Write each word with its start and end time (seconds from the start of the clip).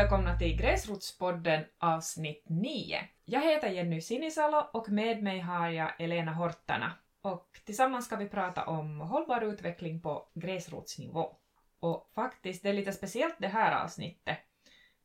Välkomna 0.00 0.38
till 0.38 0.56
Gräsrotspodden 0.56 1.64
avsnitt 1.78 2.44
9. 2.48 2.98
Jag 3.24 3.40
heter 3.40 3.70
Jenny 3.70 4.00
Sinisalo 4.00 4.56
och 4.72 4.88
med 4.88 5.22
mig 5.22 5.40
har 5.40 5.68
jag 5.68 6.00
Elena 6.00 6.32
Hortana. 6.32 6.92
Och 7.22 7.60
tillsammans 7.64 8.04
ska 8.06 8.16
vi 8.16 8.28
prata 8.28 8.64
om 8.66 9.00
hållbar 9.00 9.40
utveckling 9.40 10.00
på 10.00 10.28
gräsrotsnivå. 10.34 11.36
Och 11.80 12.10
faktiskt, 12.14 12.62
det 12.62 12.68
är 12.68 12.72
lite 12.72 12.92
speciellt 12.92 13.34
det 13.38 13.48
här 13.48 13.84
avsnittet. 13.84 14.38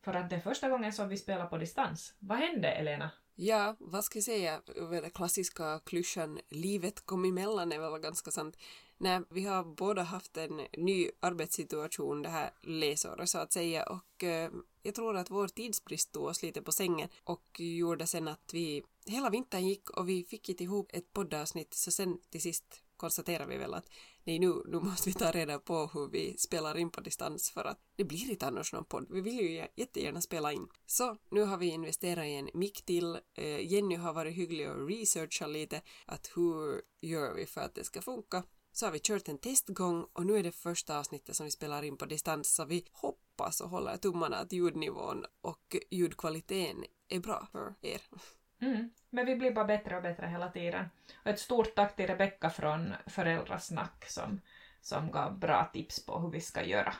För 0.03 0.13
att 0.13 0.29
det 0.29 0.35
är 0.35 0.39
första 0.39 0.69
gången 0.69 0.93
som 0.93 1.09
vi 1.09 1.17
spelar 1.17 1.45
på 1.45 1.57
distans. 1.57 2.15
Vad 2.19 2.37
hände, 2.37 2.71
Elena? 2.71 3.11
Ja, 3.37 3.75
vad 3.79 4.03
ska 4.03 4.17
jag 4.17 4.23
säga, 4.23 4.61
den 4.89 5.09
klassiska 5.09 5.79
klyschan 5.79 6.39
livet 6.49 7.05
kom 7.05 7.25
emellan 7.25 7.71
är 7.71 7.79
väl 7.79 8.01
ganska 8.01 8.31
sant. 8.31 8.57
Nej, 8.97 9.21
vi 9.29 9.45
har 9.45 9.63
båda 9.63 10.03
haft 10.03 10.37
en 10.37 10.61
ny 10.77 11.09
arbetssituation 11.19 12.21
det 12.21 12.29
här 12.29 12.51
läsåret 12.61 13.29
så 13.29 13.37
att 13.37 13.53
säga. 13.53 13.83
Och 13.83 14.23
eh, 14.23 14.51
jag 14.83 14.95
tror 14.95 15.17
att 15.17 15.31
vår 15.31 15.47
tidsbrist 15.47 16.11
tog 16.11 16.23
oss 16.23 16.43
lite 16.43 16.61
på 16.61 16.71
sängen 16.71 17.09
och 17.23 17.59
gjorde 17.59 18.07
sen 18.07 18.27
att 18.27 18.53
vi 18.53 18.83
hela 19.05 19.29
vintern 19.29 19.67
gick 19.67 19.89
och 19.89 20.09
vi 20.09 20.23
fick 20.23 20.49
inte 20.49 20.63
ihop 20.63 20.89
ett 20.93 21.13
poddavsnitt. 21.13 21.73
Så 21.73 21.91
sen 21.91 22.17
till 22.29 22.41
sist 22.41 22.81
konstaterar 22.97 23.47
vi 23.47 23.57
väl 23.57 23.73
att 23.73 23.89
nej 24.23 24.39
nu, 24.39 24.63
nu 24.65 24.79
måste 24.79 25.09
vi 25.09 25.13
ta 25.13 25.31
reda 25.31 25.59
på 25.59 25.89
hur 25.93 26.07
vi 26.07 26.37
spelar 26.37 26.77
in 26.77 26.89
på 26.89 27.01
distans 27.01 27.51
för 27.51 27.65
att 27.65 27.79
det 27.95 28.03
blir 28.03 28.29
inte 28.31 28.47
annars 28.47 28.73
någon 28.73 28.85
podd. 28.85 29.07
Vi 29.09 29.21
vill 29.21 29.39
ju 29.39 29.67
jättegärna 29.75 30.21
spela 30.21 30.53
in. 30.53 30.67
Så 30.85 31.17
nu 31.31 31.41
har 31.41 31.57
vi 31.57 31.65
investerat 31.65 32.25
i 32.25 32.33
en 32.33 32.49
mick 32.53 32.85
till. 32.85 33.19
Eh, 33.33 33.71
Jenny 33.71 33.95
har 33.95 34.13
varit 34.13 34.35
hygglig 34.35 34.69
och 34.69 34.87
researchat 34.87 35.49
lite 35.49 35.81
att 36.05 36.31
hur 36.35 36.81
gör 37.01 37.33
vi 37.33 37.45
för 37.45 37.61
att 37.61 37.75
det 37.75 37.83
ska 37.83 38.01
funka. 38.01 38.43
Så 38.71 38.85
har 38.85 38.91
vi 38.91 38.99
kört 38.99 39.27
en 39.27 39.37
testgång 39.37 40.05
och 40.13 40.25
nu 40.25 40.37
är 40.37 40.43
det 40.43 40.51
första 40.51 40.99
avsnittet 40.99 41.35
som 41.35 41.45
vi 41.45 41.51
spelar 41.51 41.83
in 41.83 41.97
på 41.97 42.05
distans 42.05 42.55
så 42.55 42.65
vi 42.65 42.85
hoppas 42.91 43.61
och 43.61 43.69
håller 43.69 43.97
tummarna 43.97 44.37
att 44.37 44.53
ljudnivån 44.53 45.25
och 45.41 45.75
ljudkvaliteten 45.91 46.83
är 47.07 47.19
bra 47.19 47.47
för 47.51 47.75
er. 47.81 48.01
Mm. 48.61 48.89
Men 49.09 49.25
vi 49.25 49.35
blir 49.35 49.51
bara 49.51 49.65
bättre 49.65 49.95
och 49.95 50.03
bättre 50.03 50.27
hela 50.27 50.49
tiden. 50.51 50.85
Och 51.23 51.27
ett 51.27 51.39
stort 51.39 51.75
tack 51.75 51.95
till 51.95 52.07
Rebecka 52.07 52.49
från 52.49 52.93
Föräldrasnack 53.05 54.05
som, 54.07 54.41
som 54.81 55.11
gav 55.11 55.39
bra 55.39 55.69
tips 55.73 56.05
på 56.05 56.19
hur 56.19 56.29
vi 56.29 56.41
ska 56.41 56.63
göra. 56.63 56.93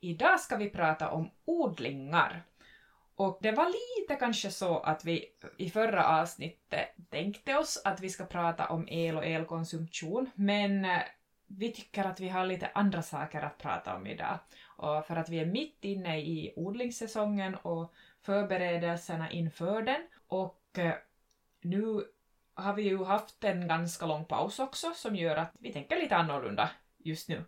Idag 0.00 0.40
ska 0.40 0.56
vi 0.56 0.70
prata 0.70 1.10
om 1.10 1.30
odlingar. 1.44 2.42
Och 3.14 3.38
det 3.42 3.52
var 3.52 3.66
lite 3.66 4.14
kanske 4.14 4.50
så 4.50 4.78
att 4.78 5.04
vi 5.04 5.24
i 5.56 5.70
förra 5.70 6.06
avsnittet 6.06 6.88
tänkte 7.10 7.58
oss 7.58 7.82
att 7.84 8.00
vi 8.00 8.10
ska 8.10 8.24
prata 8.24 8.68
om 8.68 8.88
el 8.88 9.16
och 9.16 9.24
elkonsumtion, 9.24 10.30
men 10.34 10.84
eh, 10.84 11.02
vi 11.46 11.72
tycker 11.72 12.04
att 12.04 12.20
vi 12.20 12.28
har 12.28 12.44
lite 12.44 12.70
andra 12.74 13.02
saker 13.02 13.42
att 13.42 13.58
prata 13.58 13.96
om 13.96 14.06
idag. 14.06 14.38
Och 14.64 15.06
för 15.06 15.16
att 15.16 15.28
vi 15.28 15.38
är 15.38 15.46
mitt 15.46 15.84
inne 15.84 16.20
i 16.20 16.52
odlingssäsongen 16.56 17.54
och 17.54 17.94
förberedelserna 18.26 19.30
inför 19.30 19.82
den 19.82 20.02
och 20.26 20.78
eh, 20.78 20.94
nu 21.60 22.06
har 22.54 22.74
vi 22.74 22.82
ju 22.82 23.04
haft 23.04 23.44
en 23.44 23.68
ganska 23.68 24.06
lång 24.06 24.24
paus 24.24 24.58
också 24.58 24.92
som 24.94 25.16
gör 25.16 25.36
att 25.36 25.52
vi 25.58 25.72
tänker 25.72 26.00
lite 26.00 26.16
annorlunda 26.16 26.70
just 26.98 27.28
nu. 27.28 27.44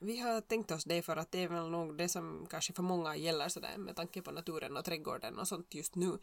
Vi 0.00 0.20
har 0.20 0.40
tänkt 0.40 0.70
oss 0.70 0.84
det 0.84 1.02
för 1.02 1.16
att 1.16 1.32
det 1.32 1.42
är 1.42 1.48
väl 1.48 1.70
nog 1.70 1.98
det 1.98 2.08
som 2.08 2.46
kanske 2.50 2.72
för 2.72 2.82
många 2.82 3.16
gäller 3.16 3.48
sådär 3.48 3.76
med 3.76 3.96
tanke 3.96 4.22
på 4.22 4.30
naturen 4.30 4.76
och 4.76 4.84
trädgården 4.84 5.38
och 5.38 5.48
sånt 5.48 5.74
just 5.74 5.94
nu. 5.94 6.18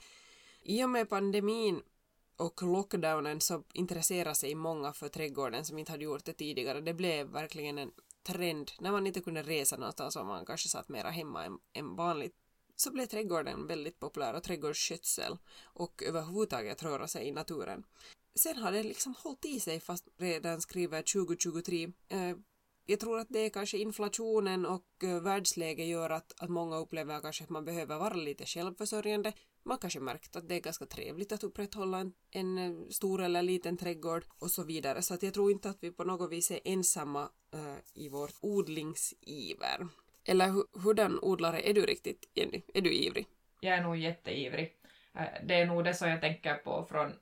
I 0.62 0.84
och 0.84 0.90
med 0.90 1.10
pandemin 1.10 1.82
och 2.38 2.64
lockdownen 2.64 3.42
så 3.42 3.64
intresserar 3.74 4.34
sig 4.34 4.56
många 4.56 4.94
för 4.94 5.10
trädgården 5.10 5.66
som 5.66 5.78
inte 5.78 5.92
hade 5.92 6.04
gjort 6.04 6.26
det 6.26 6.34
tidigare. 6.34 6.82
Det 6.82 6.94
blev 6.94 7.28
verkligen 7.28 7.78
en 7.78 7.92
trend. 8.24 8.72
När 8.80 8.92
man 8.92 9.08
inte 9.08 9.22
kunde 9.22 9.44
resa 9.44 9.78
någonstans 9.78 10.16
och 10.16 10.26
man 10.26 10.46
kanske 10.46 10.70
satt 10.70 10.90
mera 10.90 11.10
hemma 11.10 11.46
än, 11.46 11.60
än 11.74 11.96
vanligt 11.96 12.45
så 12.76 12.92
blev 12.92 13.06
trädgården 13.06 13.68
väldigt 13.68 14.00
populär 14.00 14.34
och 14.34 14.44
trädgårdsskötsel 14.44 15.38
och 15.64 16.04
överhuvudtaget 16.04 16.84
röra 16.84 17.08
sig 17.08 17.28
i 17.28 17.32
naturen. 17.32 17.84
Sen 18.36 18.58
har 18.58 18.72
det 18.72 18.84
liksom 18.84 19.16
hållit 19.18 19.46
i 19.46 19.60
sig 19.60 19.80
fast 19.80 20.08
redan 20.18 20.62
skriver 20.62 21.02
2023. 21.02 21.92
Eh, 22.10 22.36
jag 22.86 23.00
tror 23.00 23.20
att 23.20 23.28
det 23.30 23.40
är 23.40 23.50
kanske 23.50 23.78
inflationen 23.78 24.66
och 24.66 25.04
eh, 25.04 25.22
världsläget 25.22 25.88
gör 25.88 26.10
att, 26.10 26.34
att 26.42 26.50
många 26.50 26.78
upplever 26.78 27.20
kanske 27.22 27.44
att 27.44 27.50
man 27.50 27.66
behöver 27.66 27.98
vara 27.98 28.14
lite 28.14 28.46
självförsörjande. 28.46 29.34
Man 29.64 29.78
kanske 29.78 30.00
märkt 30.00 30.36
att 30.36 30.50
det 30.50 30.56
är 30.56 30.60
ganska 30.60 30.86
trevligt 30.86 31.32
att 31.32 31.44
upprätthålla 31.44 31.98
en, 31.98 32.14
en 32.32 32.58
eh, 32.58 32.90
stor 32.90 33.22
eller 33.22 33.42
liten 33.42 33.78
trädgård 33.78 34.26
och 34.40 34.52
så 34.52 34.64
vidare. 34.64 35.02
Så 35.02 35.14
att 35.14 35.24
jag 35.24 35.34
tror 35.34 35.52
inte 35.52 35.70
att 35.70 35.78
vi 35.84 35.92
på 35.92 36.04
något 36.04 36.32
vis 36.32 36.52
är 36.52 36.60
ensamma 36.66 37.30
uh, 37.56 37.78
i 37.94 38.10
vår 38.10 38.32
odlingsiver. 38.42 39.88
Eller 40.26 40.80
hurdan 40.84 41.20
odlare 41.22 41.70
är 41.70 41.74
du 41.74 41.86
riktigt, 41.86 42.32
Jenny? 42.34 42.62
Är 42.74 42.82
du 42.82 42.94
ivrig? 42.94 43.28
Jag 43.60 43.78
är 43.78 43.82
nog 43.82 43.98
jätteivrig. 43.98 44.74
Eh, 45.14 45.26
det 45.44 45.56
är 45.56 45.66
nog 45.66 45.84
det 45.84 45.94
som 45.94 46.10
jag 46.10 46.22
tänker 46.22 46.56
på 46.56 46.86
från 46.90 47.14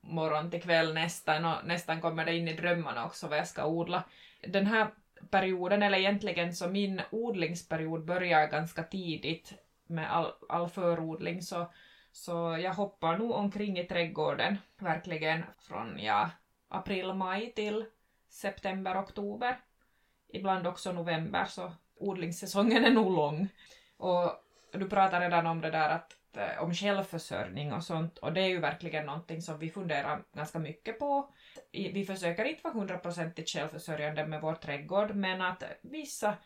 morgon 0.00 0.50
till 0.50 0.62
kväll 0.62 0.94
nästan 0.94 1.44
och 1.44 1.66
nästan 1.66 2.00
kommer 2.00 2.24
det 2.24 2.36
in 2.36 2.48
i 2.48 2.56
drömmarna 2.56 3.06
också 3.06 3.28
vad 3.28 3.38
jag 3.38 3.48
ska 3.48 3.66
odla. 3.66 4.04
Den 4.46 4.66
här 4.66 4.88
perioden, 5.30 5.82
eller 5.82 5.98
egentligen 5.98 6.54
så 6.54 6.68
min 6.68 7.00
odlingsperiod 7.10 8.04
börjar 8.04 8.46
ganska 8.46 8.82
tidigt 8.82 9.52
med 9.86 10.12
all, 10.12 10.32
all 10.48 10.68
förodling 10.68 11.42
så, 11.42 11.70
så 12.12 12.58
jag 12.62 12.74
hoppar 12.74 13.18
nog 13.18 13.30
omkring 13.30 13.78
i 13.78 13.86
trädgården 13.86 14.56
verkligen 14.78 15.42
från 15.58 15.98
ja, 15.98 16.30
april, 16.68 17.12
maj 17.12 17.52
till 17.52 17.84
september, 18.28 19.00
oktober. 19.00 19.60
Ibland 20.28 20.66
också 20.66 20.92
november 20.92 21.44
så 21.44 21.72
odlingssäsongen 21.96 22.84
är 22.84 22.90
nog 22.90 23.12
lång. 23.12 23.48
Och 23.96 24.32
du 24.72 24.88
pratar 24.88 25.20
redan 25.20 25.46
om 25.46 25.60
det 25.60 25.70
där 25.70 25.88
att 25.88 26.16
eh, 26.36 26.62
om 26.62 26.74
självförsörjning 26.74 27.72
och 27.72 27.84
sånt 27.84 28.18
och 28.18 28.32
det 28.32 28.40
är 28.40 28.48
ju 28.48 28.60
verkligen 28.60 29.06
någonting 29.06 29.42
som 29.42 29.58
vi 29.58 29.70
funderar 29.70 30.24
ganska 30.32 30.58
mycket 30.58 30.98
på. 30.98 31.34
Vi 31.72 32.04
försöker 32.04 32.44
inte 32.44 32.62
vara 32.64 32.74
hundraprocentigt 32.74 33.50
självförsörjande 33.50 34.26
med 34.26 34.40
vår 34.40 34.54
trädgård 34.54 35.14
men 35.14 35.42
att 35.42 35.62
vissa, 35.82 36.36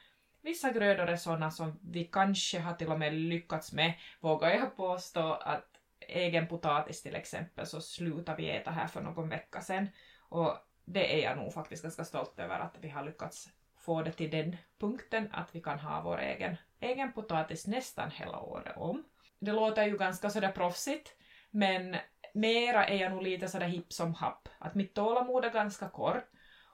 vissa 0.42 0.72
grödor 0.72 1.08
är 1.08 1.16
sådana 1.16 1.50
som 1.50 1.78
vi 1.82 2.04
kanske 2.04 2.58
har 2.58 2.74
till 2.74 2.92
och 2.92 2.98
med 2.98 3.14
lyckats 3.14 3.72
med, 3.72 3.92
vågar 4.20 4.50
jag 4.50 4.76
påstå 4.76 5.32
att 5.32 5.68
egen 6.00 6.46
potatis 6.46 7.02
till 7.02 7.14
exempel 7.14 7.66
så 7.66 7.80
slutade 7.80 8.42
vi 8.42 8.50
äta 8.50 8.70
här 8.70 8.86
för 8.86 9.00
någon 9.00 9.28
vecka 9.28 9.60
sedan 9.60 9.88
och 10.28 10.56
det 10.84 11.22
är 11.22 11.30
jag 11.30 11.36
nog 11.36 11.52
faktiskt 11.52 11.82
ganska 11.82 12.04
stolt 12.04 12.38
över 12.38 12.58
att 12.58 12.76
vi 12.80 12.88
har 12.88 13.04
lyckats 13.04 13.48
få 13.88 14.02
det 14.02 14.12
till 14.12 14.30
den 14.30 14.56
punkten 14.80 15.28
att 15.32 15.54
vi 15.54 15.60
kan 15.60 15.78
ha 15.78 16.02
vår 16.02 16.20
egen, 16.20 16.56
egen 16.80 17.12
potatis 17.12 17.66
nästan 17.66 18.10
hela 18.10 18.40
året 18.40 18.76
om. 18.76 19.04
Det 19.40 19.52
låter 19.52 19.86
ju 19.86 19.98
ganska 19.98 20.30
sådär 20.30 20.52
proffsigt, 20.52 21.14
men 21.50 21.96
mera 22.34 22.86
är 22.86 22.96
jag 22.96 23.12
nog 23.12 23.22
lite 23.22 23.48
sådär 23.48 23.66
hipp 23.66 23.92
som 23.92 24.14
happ. 24.14 24.48
Att 24.58 24.74
mitt 24.74 24.94
tålamod 24.94 25.44
är 25.44 25.50
ganska 25.50 25.88
kort 25.88 26.24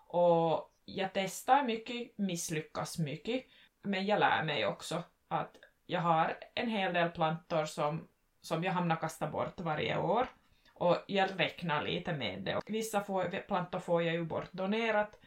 och 0.09 0.73
jag 0.85 1.11
testar 1.13 1.63
mycket, 1.63 2.19
misslyckas 2.19 2.99
mycket, 2.99 3.45
men 3.83 4.07
jag 4.07 4.21
lär 4.21 4.45
mig 4.45 4.67
också 4.67 5.03
att 5.29 5.57
jag 5.87 6.01
har 6.01 6.37
en 6.55 6.69
hel 6.69 6.93
del 6.93 7.11
plantor 7.11 7.65
som, 7.65 8.09
som 8.41 8.65
jag 8.65 8.73
hamnar 8.73 8.97
kasta 8.97 9.31
bort 9.31 9.61
varje 9.61 9.99
år 9.99 10.27
och 10.75 10.97
jag 11.07 11.41
räknar 11.41 11.83
lite 11.83 12.13
med 12.13 12.43
det. 12.43 12.61
Vissa 12.67 13.01
får, 13.01 13.47
plantor 13.49 13.79
får 13.79 14.03
jag 14.03 14.15
ju 14.15 14.25
bort 14.25 14.53
donerat 14.53 15.21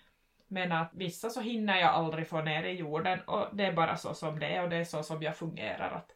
men 0.48 0.72
att 0.72 0.92
vissa 0.94 1.30
så 1.30 1.42
hinner 1.42 1.80
jag 1.80 1.90
aldrig 1.90 2.28
få 2.28 2.42
ner 2.42 2.64
i 2.64 2.72
jorden 2.72 3.20
och 3.22 3.48
det 3.54 3.66
är 3.66 3.74
bara 3.74 3.98
så 3.98 4.14
som 4.14 4.40
det 4.40 4.48
är 4.48 4.64
och 4.64 4.70
det 4.70 4.76
är 4.76 4.86
så 4.86 5.04
som 5.04 5.24
jag 5.24 5.36
fungerar. 5.36 5.92
Att 5.92 6.12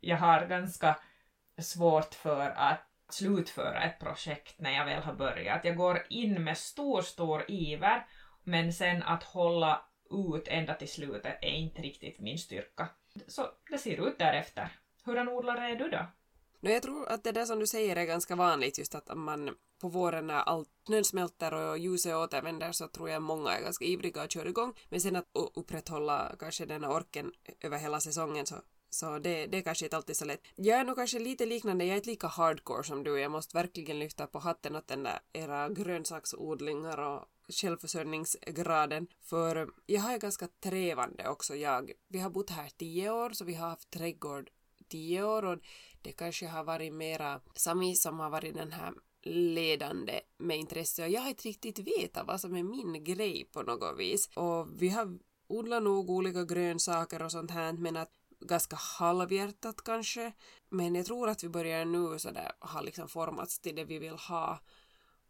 jag 0.00 0.16
har 0.16 0.46
ganska 0.46 0.98
svårt 1.58 2.14
för 2.14 2.50
att 2.50 2.80
slutföra 3.08 3.82
ett 3.82 3.98
projekt 3.98 4.60
när 4.60 4.70
jag 4.70 4.84
väl 4.84 5.02
har 5.02 5.14
börjat. 5.14 5.64
Jag 5.64 5.76
går 5.76 6.06
in 6.10 6.44
med 6.44 6.58
stor, 6.58 7.02
stor 7.02 7.44
iver 7.48 8.06
men 8.42 8.72
sen 8.72 9.02
att 9.02 9.22
hålla 9.22 9.82
ut 10.10 10.48
ända 10.48 10.74
till 10.74 10.92
slutet 10.92 11.38
är 11.42 11.50
inte 11.50 11.82
riktigt 11.82 12.20
min 12.20 12.38
styrka. 12.38 12.88
Så 13.26 13.46
det 13.70 13.78
ser 13.78 14.08
ut 14.08 14.18
därefter. 14.18 14.68
Hurdan 15.04 15.28
odlare 15.28 15.70
är 15.70 15.76
du 15.76 15.88
då? 15.88 16.06
No, 16.66 16.70
jag 16.70 16.82
tror 16.82 17.08
att 17.08 17.24
det 17.24 17.32
där 17.32 17.44
som 17.44 17.58
du 17.58 17.66
säger 17.66 17.96
är 17.96 18.04
ganska 18.04 18.36
vanligt 18.36 18.78
just 18.78 18.94
att 18.94 19.16
man 19.16 19.50
på 19.80 19.88
våren 19.88 20.26
när 20.26 20.34
allt 20.34 20.68
snön 20.86 21.04
smälter 21.04 21.54
och 21.54 21.78
ljuset 21.78 22.14
återvänder 22.14 22.72
så 22.72 22.88
tror 22.88 23.10
jag 23.10 23.22
många 23.22 23.50
är 23.50 23.62
ganska 23.62 23.84
ivriga 23.84 24.22
att 24.22 24.32
köra 24.32 24.48
igång. 24.48 24.72
Men 24.88 25.00
sen 25.00 25.16
att 25.16 25.24
upprätthålla 25.54 26.32
kanske 26.38 26.66
den 26.66 26.84
orken 26.84 27.32
över 27.60 27.78
hela 27.78 28.00
säsongen 28.00 28.46
så 28.46 28.54
så 28.90 29.18
det, 29.18 29.46
det 29.46 29.58
är 29.58 29.62
kanske 29.62 29.84
inte 29.86 29.96
alltid 29.96 30.16
så 30.16 30.24
lätt. 30.24 30.40
Jag 30.54 30.80
är 30.80 30.84
nog 30.84 30.96
kanske 30.96 31.18
lite 31.18 31.46
liknande, 31.46 31.84
jag 31.84 31.92
är 31.92 31.96
inte 31.96 32.10
lika 32.10 32.26
hardcore 32.26 32.84
som 32.84 33.04
du. 33.04 33.20
Jag 33.20 33.30
måste 33.30 33.56
verkligen 33.56 33.98
lyfta 33.98 34.26
på 34.26 34.38
hatten 34.38 34.76
åt 34.76 34.88
den 34.88 35.02
där 35.02 35.18
era 35.32 35.68
grönsaksodlingar 35.68 36.98
och 36.98 37.24
självförsörjningsgraden. 37.48 39.06
För 39.22 39.68
jag 39.86 40.00
har 40.00 40.12
ju 40.12 40.18
ganska 40.18 40.48
trevande 40.60 41.28
också 41.28 41.54
jag. 41.54 41.92
Vi 42.08 42.18
har 42.18 42.30
bott 42.30 42.50
här 42.50 42.70
tio 42.76 43.10
år 43.10 43.30
så 43.30 43.44
vi 43.44 43.54
har 43.54 43.68
haft 43.68 43.90
trädgård 43.90 44.50
tio 44.88 45.24
år 45.24 45.44
och 45.44 45.58
det 46.06 46.12
kanske 46.12 46.46
har 46.46 46.64
varit 46.64 46.92
mera 46.92 47.40
Sami 47.54 47.94
som 47.94 48.20
har 48.20 48.30
varit 48.30 48.54
den 48.54 48.72
här 48.72 48.94
ledande 49.22 50.20
med 50.38 50.58
intresse 50.58 51.04
och 51.04 51.10
jag 51.10 51.20
har 51.20 51.28
inte 51.28 51.48
riktigt 51.48 51.78
vetat 51.78 52.26
vad 52.26 52.40
som 52.40 52.56
är 52.56 52.62
min 52.62 53.04
grej 53.04 53.48
på 53.52 53.62
något 53.62 53.98
vis 53.98 54.28
och 54.34 54.82
vi 54.82 54.88
har 54.88 55.18
odlat 55.46 55.82
nog 55.82 56.10
olika 56.10 56.44
grönsaker 56.44 57.22
och 57.22 57.32
sånt 57.32 57.50
här 57.50 57.72
men 57.72 57.96
att 57.96 58.12
ganska 58.40 58.76
halvhjärtat 58.76 59.84
kanske. 59.84 60.32
Men 60.68 60.94
jag 60.94 61.06
tror 61.06 61.28
att 61.28 61.44
vi 61.44 61.48
börjar 61.48 61.84
nu 61.84 62.18
sådär 62.18 62.52
ha 62.60 62.80
liksom 62.80 63.08
formats 63.08 63.58
till 63.58 63.74
det 63.74 63.84
vi 63.84 63.98
vill 63.98 64.16
ha. 64.28 64.60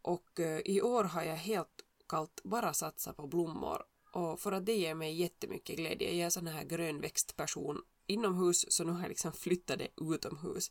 Och 0.01 0.39
eh, 0.39 0.61
i 0.65 0.81
år 0.81 1.03
har 1.03 1.23
jag 1.23 1.35
helt 1.35 1.83
kallt 2.09 2.41
bara 2.43 2.73
satsat 2.73 3.17
på 3.17 3.27
blommor. 3.27 3.83
Och 4.11 4.39
för 4.39 4.51
att 4.51 4.65
det 4.65 4.75
ger 4.75 4.95
mig 4.95 5.13
jättemycket 5.13 5.75
glädje. 5.75 6.15
Jag 6.15 6.25
är 6.25 6.29
sån 6.29 6.47
här 6.47 6.63
grönväxtperson 6.63 7.81
inomhus 8.07 8.65
så 8.69 8.83
nu 8.83 8.91
har 8.91 9.01
jag 9.01 9.09
liksom 9.09 9.31
flyttat 9.31 9.79
det 9.79 9.87
utomhus. 10.13 10.69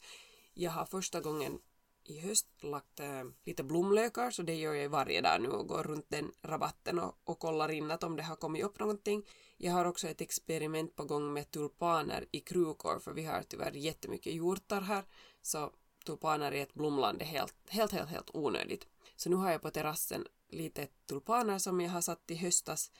Jag 0.54 0.70
har 0.70 0.84
första 0.84 1.20
gången 1.20 1.58
i 2.04 2.20
höst 2.20 2.46
lagt 2.60 3.00
äh, 3.00 3.24
lite 3.44 3.62
blomlökar 3.62 4.30
så 4.30 4.42
det 4.42 4.54
gör 4.54 4.74
jag 4.74 4.88
varje 4.88 5.20
dag 5.20 5.42
nu 5.42 5.48
och 5.48 5.68
går 5.68 5.82
runt 5.82 6.06
den 6.08 6.32
rabatten 6.42 6.98
och, 6.98 7.18
och 7.24 7.38
kollar 7.38 7.70
in 7.70 7.90
att 7.90 8.04
om 8.04 8.16
det 8.16 8.22
har 8.22 8.36
kommit 8.36 8.64
upp 8.64 8.78
någonting. 8.78 9.26
Jag 9.56 9.72
har 9.72 9.84
också 9.84 10.08
ett 10.08 10.20
experiment 10.20 10.96
på 10.96 11.04
gång 11.04 11.32
med 11.32 11.50
tulpaner 11.50 12.26
i 12.30 12.40
krukor 12.40 12.98
för 12.98 13.12
vi 13.12 13.24
har 13.24 13.42
tyvärr 13.42 13.72
jättemycket 13.72 14.34
hjortar 14.34 14.80
här 14.80 15.04
så 15.42 15.72
tulpaner 16.06 16.52
i 16.52 16.60
ett 16.60 16.74
blomland 16.74 17.22
är 17.22 17.26
helt, 17.26 17.54
helt, 17.68 17.92
helt, 17.92 18.10
helt 18.10 18.30
onödigt. 18.34 18.86
Så 19.16 19.30
nu 19.30 19.36
har 19.36 19.50
jag 19.50 19.62
på 19.62 19.70
terrassen 19.70 20.26
lite 20.48 20.86
tulpaner 21.06 21.58
som 21.58 21.80
jag 21.80 21.90
har 21.90 22.00
satt 22.00 22.30
i 22.30 22.34
höstas. 22.34 22.90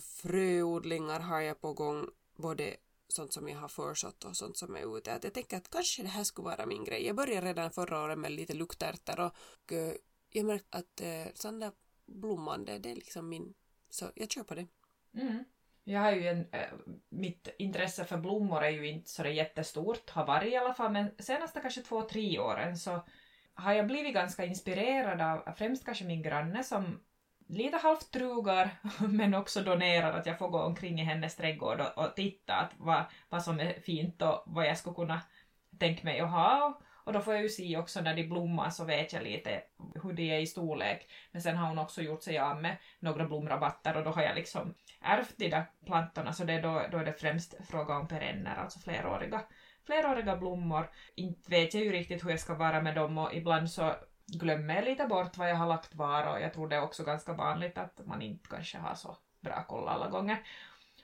Fröodlingar 0.00 1.20
har 1.20 1.40
jag 1.40 1.60
på 1.60 1.72
gång, 1.72 2.08
både 2.36 2.76
sånt 3.12 3.32
som 3.32 3.48
jag 3.48 3.58
har 3.58 3.68
försått 3.68 4.24
och 4.24 4.36
sånt 4.36 4.56
som 4.56 4.76
är 4.76 4.98
ute. 4.98 5.14
Att 5.14 5.24
jag 5.24 5.34
tänker 5.34 5.56
att 5.56 5.70
kanske 5.70 6.02
det 6.02 6.08
här 6.08 6.24
skulle 6.24 6.44
vara 6.44 6.66
min 6.66 6.84
grej. 6.84 7.06
Jag 7.06 7.16
började 7.16 7.46
redan 7.46 7.70
förra 7.70 8.02
året 8.02 8.18
med 8.18 8.32
lite 8.32 8.54
luktärtor 8.54 9.20
och 9.20 9.32
och 9.62 9.72
jag 10.30 10.46
märkte 10.46 10.78
att 10.78 11.00
eh, 11.00 11.32
sån 11.34 11.60
där 11.60 11.72
blommande, 12.06 12.78
det 12.78 12.90
är 12.90 12.94
liksom 12.94 13.28
min... 13.28 13.54
Så 13.90 14.10
jag 14.14 14.30
kör 14.30 14.42
på 14.42 14.54
det. 14.54 14.66
Mm. 15.14 15.44
Jag 15.84 16.00
har 16.00 16.12
ju 16.12 16.28
en, 16.28 16.38
äh, 16.52 16.72
mitt 17.08 17.48
intresse 17.58 18.04
för 18.04 18.16
blommor 18.16 18.64
är 18.64 18.70
ju 18.70 18.88
inte 18.88 19.10
så 19.10 19.24
jättestort, 19.24 20.10
har 20.10 20.26
varit 20.26 20.52
i 20.52 20.56
alla 20.56 20.74
fall, 20.74 20.92
men 20.92 21.10
senaste 21.18 21.60
kanske 21.60 21.82
två, 21.82 22.02
tre 22.02 22.38
åren 22.38 22.76
så 22.76 23.00
har 23.54 23.72
jag 23.72 23.86
blivit 23.86 24.14
ganska 24.14 24.44
inspirerad 24.44 25.20
av 25.20 25.52
främst 25.54 25.84
kanske 25.84 26.04
min 26.04 26.22
granne 26.22 26.64
som 26.64 27.00
lite 27.52 27.76
halvt 27.76 28.10
trugar 28.10 28.70
men 29.08 29.34
också 29.34 29.60
donerar 29.60 30.12
att 30.12 30.26
jag 30.26 30.38
får 30.38 30.48
gå 30.48 30.62
omkring 30.62 31.00
i 31.00 31.04
hennes 31.04 31.36
trädgård 31.36 31.80
och, 31.80 32.04
och 32.04 32.16
titta 32.16 32.54
att 32.54 32.72
vad, 32.78 33.04
vad 33.28 33.42
som 33.42 33.60
är 33.60 33.80
fint 33.80 34.22
och 34.22 34.42
vad 34.46 34.66
jag 34.66 34.78
skulle 34.78 34.94
kunna 34.94 35.20
tänka 35.78 36.04
mig 36.04 36.20
att 36.20 36.30
ha. 36.30 36.80
Och 37.04 37.12
då 37.12 37.20
får 37.20 37.34
jag 37.34 37.42
ju 37.42 37.48
se 37.48 37.76
också 37.76 38.00
när 38.00 38.14
de 38.14 38.24
blommar 38.24 38.70
så 38.70 38.84
vet 38.84 39.12
jag 39.12 39.22
lite 39.22 39.62
hur 40.02 40.12
de 40.12 40.30
är 40.30 40.38
i 40.38 40.46
storlek. 40.46 41.10
Men 41.32 41.42
sen 41.42 41.56
har 41.56 41.68
hon 41.68 41.78
också 41.78 42.02
gjort 42.02 42.22
sig 42.22 42.38
av 42.38 42.62
med 42.62 42.76
några 42.98 43.24
blomrabatter 43.24 43.96
och 43.96 44.04
då 44.04 44.10
har 44.10 44.22
jag 44.22 44.36
liksom 44.36 44.74
ärvt 45.00 45.34
de 45.36 45.48
där 45.48 45.64
plantorna 45.86 46.32
så 46.32 46.44
det 46.44 46.52
är 46.52 46.62
då, 46.62 46.82
då 46.90 46.98
är 46.98 47.04
det 47.04 47.12
främst 47.12 47.54
fråga 47.68 47.96
om 47.96 48.08
perenner, 48.08 48.56
alltså 48.56 48.78
fleråriga, 48.78 49.42
fleråriga 49.86 50.36
blommor. 50.36 50.90
Inte 51.14 51.50
vet 51.50 51.74
jag 51.74 51.84
ju 51.84 51.92
riktigt 51.92 52.24
hur 52.24 52.30
jag 52.30 52.40
ska 52.40 52.54
vara 52.54 52.82
med 52.82 52.94
dem 52.94 53.18
och 53.18 53.34
ibland 53.34 53.70
så 53.70 53.94
glömmer 54.26 54.74
jag 54.74 54.84
lite 54.84 55.06
bort 55.06 55.36
vad 55.36 55.50
jag 55.50 55.56
har 55.56 55.66
lagt 55.66 55.94
var 55.94 56.26
och 56.26 56.40
jag 56.40 56.52
tror 56.54 56.68
det 56.68 56.76
är 56.76 56.82
också 56.82 57.04
ganska 57.04 57.32
vanligt 57.32 57.78
att 57.78 58.00
man 58.06 58.22
inte 58.22 58.48
kanske 58.48 58.78
har 58.78 58.94
så 58.94 59.16
bra 59.40 59.64
koll 59.64 59.88
alla 59.88 60.08
gånger. 60.08 60.38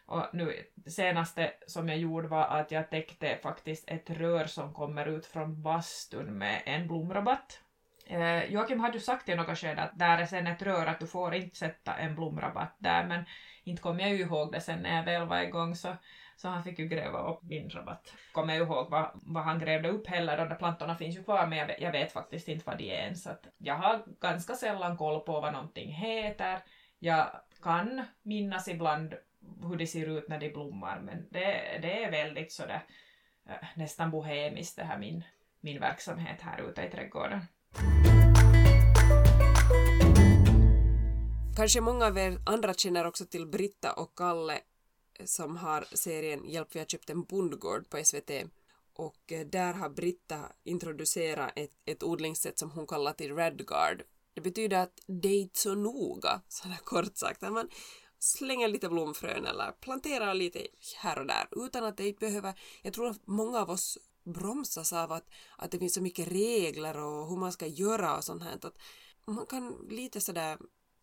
Och 0.06 0.26
nu 0.32 0.64
senaste 0.86 1.52
som 1.66 1.88
jag 1.88 1.98
gjorde 1.98 2.28
var 2.28 2.44
att 2.44 2.70
jag 2.70 2.90
täckte 2.90 3.38
faktiskt 3.42 3.84
ett 3.88 4.10
rör 4.10 4.46
som 4.46 4.74
kommer 4.74 5.06
ut 5.06 5.26
från 5.26 5.62
bastun 5.62 6.38
med 6.38 6.62
en 6.66 6.88
blomrabatt. 6.88 7.60
Eh, 8.06 8.44
Joakim 8.44 8.80
hade 8.80 8.94
ju 8.94 9.00
sagt 9.00 9.28
i 9.28 9.34
något 9.34 9.58
skede 9.58 9.82
att 9.82 9.98
där 9.98 10.18
är 10.18 10.26
sen 10.26 10.46
ett 10.46 10.62
rör 10.62 10.86
att 10.86 11.00
du 11.00 11.06
får 11.06 11.34
inte 11.34 11.56
sätta 11.56 11.94
en 11.94 12.14
blomrabatt 12.14 12.76
där 12.78 13.06
men 13.06 13.24
inte 13.64 13.82
kom 13.82 14.00
jag 14.00 14.10
ju 14.10 14.20
ihåg 14.20 14.52
det 14.52 14.60
sen 14.60 14.82
när 14.82 14.96
jag 14.96 15.04
väl 15.04 15.28
var 15.28 15.40
igång 15.40 15.74
så 15.74 15.96
så 16.38 16.48
han 16.48 16.64
fick 16.64 16.78
ju 16.78 16.88
gräva 16.88 17.32
upp 17.32 17.42
min 17.42 17.70
rabatt. 17.70 18.14
Kommer 18.32 18.54
jag 18.54 18.66
ihåg 18.66 18.90
vad, 18.90 19.10
vad 19.14 19.42
han 19.42 19.58
grävde 19.58 19.88
upp 19.88 20.06
heller, 20.06 20.36
de 20.36 20.48
där 20.48 20.56
plantorna 20.56 20.96
finns 20.96 21.16
ju 21.16 21.24
kvar 21.24 21.46
men 21.46 21.58
jag 21.58 21.66
vet, 21.66 21.80
jag 21.80 21.92
vet 21.92 22.12
faktiskt 22.12 22.48
inte 22.48 22.66
vad 22.66 22.78
de 22.78 22.90
är 22.90 23.02
ens. 23.02 23.26
Att 23.26 23.46
jag 23.58 23.74
har 23.74 24.04
ganska 24.20 24.54
sällan 24.54 24.96
koll 24.96 25.20
på 25.20 25.40
vad 25.40 25.52
någonting 25.52 25.92
heter. 25.92 26.62
Jag 26.98 27.30
kan 27.62 28.04
minnas 28.22 28.68
ibland 28.68 29.14
hur 29.62 29.76
det 29.76 29.86
ser 29.86 30.06
ut 30.06 30.28
när 30.28 30.38
de 30.38 30.50
blommar 30.50 31.00
men 31.00 31.26
det, 31.30 31.78
det 31.82 32.04
är 32.04 32.10
väldigt 32.10 32.52
sådär 32.52 32.82
eh, 33.48 33.68
nästan 33.76 34.10
bohemiskt 34.10 34.76
det 34.76 34.84
här 34.84 34.98
min, 34.98 35.24
min 35.60 35.80
verksamhet 35.80 36.40
här 36.40 36.70
ute 36.70 36.82
i 36.82 36.90
trädgården. 36.90 37.40
Kanske 41.56 41.80
många 41.80 42.06
av 42.06 42.18
er 42.18 42.38
andra 42.46 42.74
känner 42.74 43.06
också 43.06 43.26
till 43.26 43.46
Britta 43.46 43.92
och 43.92 44.18
Kalle 44.18 44.58
som 45.24 45.56
har 45.56 45.84
serien 45.92 46.44
Hjälp 46.44 46.68
vi 46.74 46.78
har 46.78 46.86
köpt 46.86 47.10
en 47.10 47.22
bondgård 47.22 47.90
på 47.90 48.04
SVT 48.04 48.30
och 48.98 49.32
eh, 49.32 49.46
där 49.46 49.72
har 49.72 49.88
Britta 49.88 50.40
introducerat 50.64 51.52
ett, 51.56 51.70
ett 51.84 52.02
odlingssätt 52.02 52.58
som 52.58 52.70
hon 52.70 52.86
kallar 52.86 53.12
till 53.12 53.36
Redguard. 53.36 54.02
Det 54.34 54.40
betyder 54.40 54.78
att 54.78 55.00
det 55.06 55.28
är 55.28 55.40
inte 55.40 55.60
så 55.60 55.74
noga, 55.74 56.40
sådär 56.48 56.80
kort 56.84 57.16
sagt, 57.16 57.42
att 57.42 57.52
man 57.52 57.68
slänger 58.18 58.68
lite 58.68 58.88
blomfrön 58.88 59.46
eller 59.46 59.72
planterar 59.72 60.34
lite 60.34 60.66
här 60.96 61.18
och 61.18 61.26
där 61.26 61.48
utan 61.66 61.84
att 61.84 61.96
det 61.96 62.18
behöver, 62.18 62.60
jag 62.82 62.92
tror 62.92 63.06
att 63.06 63.26
många 63.26 63.58
av 63.58 63.70
oss 63.70 63.98
bromsas 64.24 64.92
av 64.92 65.12
att, 65.12 65.30
att 65.56 65.70
det 65.70 65.78
finns 65.78 65.94
så 65.94 66.02
mycket 66.02 66.28
regler 66.28 66.98
och 66.98 67.28
hur 67.28 67.36
man 67.36 67.52
ska 67.52 67.66
göra 67.66 68.16
och 68.16 68.24
sånt 68.24 68.42
här. 68.42 68.58
Att 68.62 68.78
man 69.26 69.46
kan 69.46 69.86
lite 69.90 70.20
sådär 70.20 70.58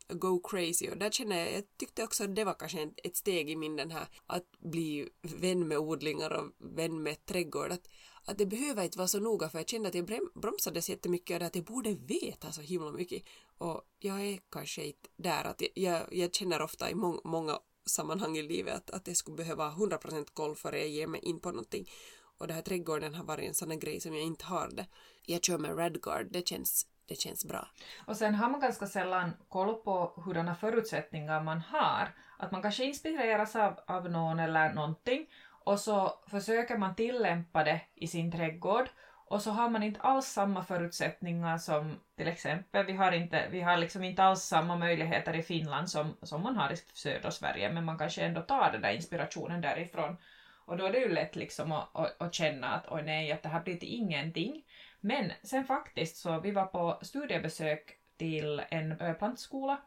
go 0.07 0.39
crazy. 0.39 0.89
Och 0.89 0.97
där 0.97 1.09
känner 1.09 1.39
jag, 1.39 1.53
jag 1.53 1.77
tyckte 1.77 2.03
också 2.03 2.23
att 2.23 2.35
det 2.35 2.43
var 2.43 2.53
kanske 2.53 2.89
ett 3.03 3.15
steg 3.15 3.49
i 3.49 3.55
min 3.55 3.75
den 3.75 3.91
här 3.91 4.07
att 4.25 4.51
bli 4.59 5.09
vän 5.21 5.67
med 5.67 5.77
odlingar 5.77 6.31
och 6.33 6.51
vän 6.59 7.03
med 7.03 7.25
trädgård. 7.25 7.71
Att, 7.71 7.87
att 8.25 8.37
det 8.37 8.45
behöver 8.45 8.83
inte 8.83 8.97
vara 8.97 9.07
så 9.07 9.19
noga 9.19 9.49
för 9.49 9.59
jag 9.59 9.69
kände 9.69 9.89
att 9.89 9.95
jag 9.95 10.19
bromsades 10.35 10.89
jättemycket 10.89 11.41
och 11.41 11.47
att 11.47 11.55
jag 11.55 11.65
borde 11.65 11.93
veta 11.93 12.51
så 12.51 12.61
himla 12.61 12.91
mycket. 12.91 13.23
Och 13.57 13.81
jag 13.99 14.21
är 14.21 14.39
kanske 14.51 14.85
inte 14.85 15.09
där 15.17 15.43
att 15.43 15.61
jag, 15.75 16.01
jag 16.11 16.35
känner 16.35 16.61
ofta 16.61 16.89
i 16.89 16.95
må, 16.95 17.21
många 17.23 17.59
sammanhang 17.85 18.37
i 18.37 18.43
livet 18.43 18.75
att, 18.75 18.89
att 18.89 19.07
jag 19.07 19.17
skulle 19.17 19.37
behöva 19.37 19.71
100% 19.71 20.27
koll 20.33 20.55
före 20.55 20.79
jag 20.79 20.89
ger 20.89 21.07
mig 21.07 21.21
in 21.21 21.39
på 21.39 21.49
någonting. 21.49 21.89
Och 22.37 22.47
den 22.47 22.55
här 22.55 22.63
trädgården 22.63 23.13
har 23.13 23.23
varit 23.23 23.47
en 23.47 23.53
sån 23.53 23.79
grej 23.79 24.01
som 24.01 24.13
jag 24.13 24.23
inte 24.23 24.45
har 24.45 24.69
det. 24.69 24.87
Jag 25.25 25.43
kör 25.43 25.57
med 25.57 25.77
Redguard, 25.77 26.31
det 26.31 26.47
känns 26.47 26.87
det 27.07 27.15
känns 27.15 27.45
bra. 27.45 27.67
Och 28.05 28.17
sen 28.17 28.35
har 28.35 28.49
man 28.49 28.59
ganska 28.59 28.85
sällan 28.87 29.33
koll 29.49 29.73
på 29.75 30.23
hurdana 30.25 30.55
förutsättningar 30.55 31.43
man 31.43 31.61
har. 31.61 32.09
Att 32.37 32.51
man 32.51 32.61
kanske 32.61 32.85
inspireras 32.85 33.55
av, 33.55 33.79
av 33.87 34.09
någon 34.09 34.39
eller 34.39 34.73
någonting 34.73 35.27
och 35.65 35.79
så 35.79 36.19
försöker 36.27 36.77
man 36.77 36.95
tillämpa 36.95 37.63
det 37.63 37.81
i 37.95 38.07
sin 38.07 38.31
trädgård 38.31 38.89
och 39.27 39.41
så 39.41 39.51
har 39.51 39.69
man 39.69 39.83
inte 39.83 39.99
alls 39.99 40.25
samma 40.25 40.63
förutsättningar 40.63 41.57
som 41.57 41.99
till 42.17 42.27
exempel, 42.27 42.85
vi 42.85 42.93
har, 42.93 43.11
inte, 43.11 43.47
vi 43.51 43.61
har 43.61 43.77
liksom 43.77 44.03
inte 44.03 44.23
alls 44.23 44.41
samma 44.43 44.75
möjligheter 44.75 45.35
i 45.35 45.43
Finland 45.43 45.89
som, 45.89 46.17
som 46.21 46.43
man 46.43 46.55
har 46.55 46.73
i 46.73 46.77
södra 46.93 47.31
Sverige 47.31 47.71
men 47.71 47.85
man 47.85 47.97
kanske 47.97 48.21
ändå 48.21 48.41
tar 48.41 48.71
den 48.71 48.81
där 48.81 48.93
inspirationen 48.93 49.61
därifrån. 49.61 50.17
Och 50.65 50.77
då 50.77 50.85
är 50.85 50.91
det 50.91 50.99
ju 50.99 51.09
lätt 51.09 51.35
liksom 51.35 51.71
att, 51.71 51.95
att, 51.95 52.21
att 52.21 52.33
känna 52.33 52.67
att 52.67 52.91
oj 52.91 53.01
nej, 53.01 53.31
att 53.31 53.43
det 53.43 53.49
här 53.49 53.61
blir 53.61 53.75
till 53.75 53.93
ingenting. 53.93 54.63
Men 55.05 55.31
sen 55.43 55.65
faktiskt 55.65 56.17
så 56.17 56.39
vi 56.39 56.51
var 56.51 56.65
på 56.65 56.99
studiebesök 57.01 57.97
till 58.17 58.61
en 58.69 59.15
plantskola 59.19 59.77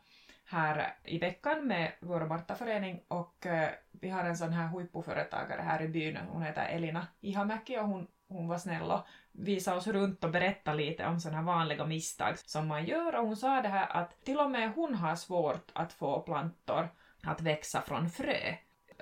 här 0.44 0.94
i 1.04 1.18
veckan 1.18 1.66
med 1.66 1.92
vår 2.00 2.20
Martaförening 2.20 3.00
och 3.08 3.46
vi 3.90 4.08
har 4.08 4.24
en 4.24 4.36
sån 4.36 4.52
här 4.52 4.68
huippuföretagare 4.68 5.62
här 5.62 5.82
i 5.82 5.88
byn, 5.88 6.18
hon 6.32 6.42
heter 6.42 6.66
Elina 6.68 7.06
Ihamäki 7.20 7.78
och 7.78 7.88
hon, 7.88 8.06
hon 8.28 8.48
var 8.48 8.58
snäll 8.58 8.90
och 8.90 9.06
visade 9.32 9.76
oss 9.76 9.86
runt 9.86 10.24
och 10.24 10.30
berättade 10.30 10.76
lite 10.76 11.06
om 11.06 11.20
sådana 11.20 11.42
vanliga 11.42 11.86
misstag 11.86 12.38
som 12.38 12.68
man 12.68 12.86
gör. 12.86 13.14
Och 13.14 13.26
hon 13.26 13.36
sa 13.36 13.62
det 13.62 13.68
här 13.68 13.96
att 13.96 14.24
till 14.24 14.38
och 14.38 14.50
med 14.50 14.72
hon 14.72 14.94
har 14.94 15.16
svårt 15.16 15.70
att 15.72 15.92
få 15.92 16.20
plantor 16.20 16.88
att 17.22 17.40
växa 17.40 17.82
från 17.82 18.10
frö. 18.10 18.54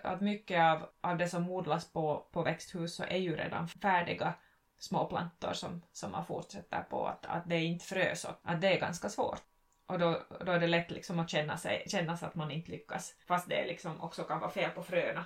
Att 0.02 0.20
mycket 0.20 0.60
av, 0.60 0.88
av 1.00 1.18
det 1.18 1.28
som 1.28 1.50
odlas 1.50 1.92
på, 1.92 2.26
på 2.32 2.42
växthus 2.42 2.96
så 2.96 3.04
är 3.04 3.18
ju 3.18 3.36
redan 3.36 3.68
färdiga 3.68 4.34
små 4.78 5.04
plantor 5.04 5.52
som, 5.52 5.82
som 5.92 6.12
man 6.12 6.26
fortsätter 6.26 6.82
på, 6.82 7.06
att, 7.06 7.26
att 7.26 7.48
det 7.48 7.54
är 7.54 7.62
inte 7.62 7.84
frös 7.84 8.24
och 8.24 8.34
att 8.42 8.60
det 8.60 8.68
är 8.68 8.80
ganska 8.80 9.08
svårt. 9.08 9.42
Och 9.86 9.98
då, 9.98 10.22
då 10.46 10.52
är 10.52 10.60
det 10.60 10.66
lätt 10.66 10.90
liksom 10.90 11.18
att 11.18 11.30
känna, 11.30 11.58
sig, 11.58 11.84
känna 11.88 12.16
sig 12.16 12.28
att 12.28 12.34
man 12.34 12.50
inte 12.50 12.70
lyckas, 12.70 13.14
fast 13.26 13.48
det 13.48 13.66
liksom 13.66 14.00
också 14.00 14.22
kan 14.22 14.40
vara 14.40 14.50
fel 14.50 14.70
på 14.70 14.82
fröna. 14.82 15.24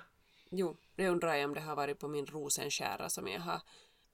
Jo, 0.49 0.77
det 0.95 1.09
undrar 1.09 1.33
jag 1.33 1.45
om 1.45 1.53
det 1.53 1.61
har 1.61 1.75
varit 1.75 1.99
på 1.99 2.07
min 2.07 2.25
rosenskära 2.25 3.09
som 3.09 3.27
jag 3.27 3.39
har 3.39 3.61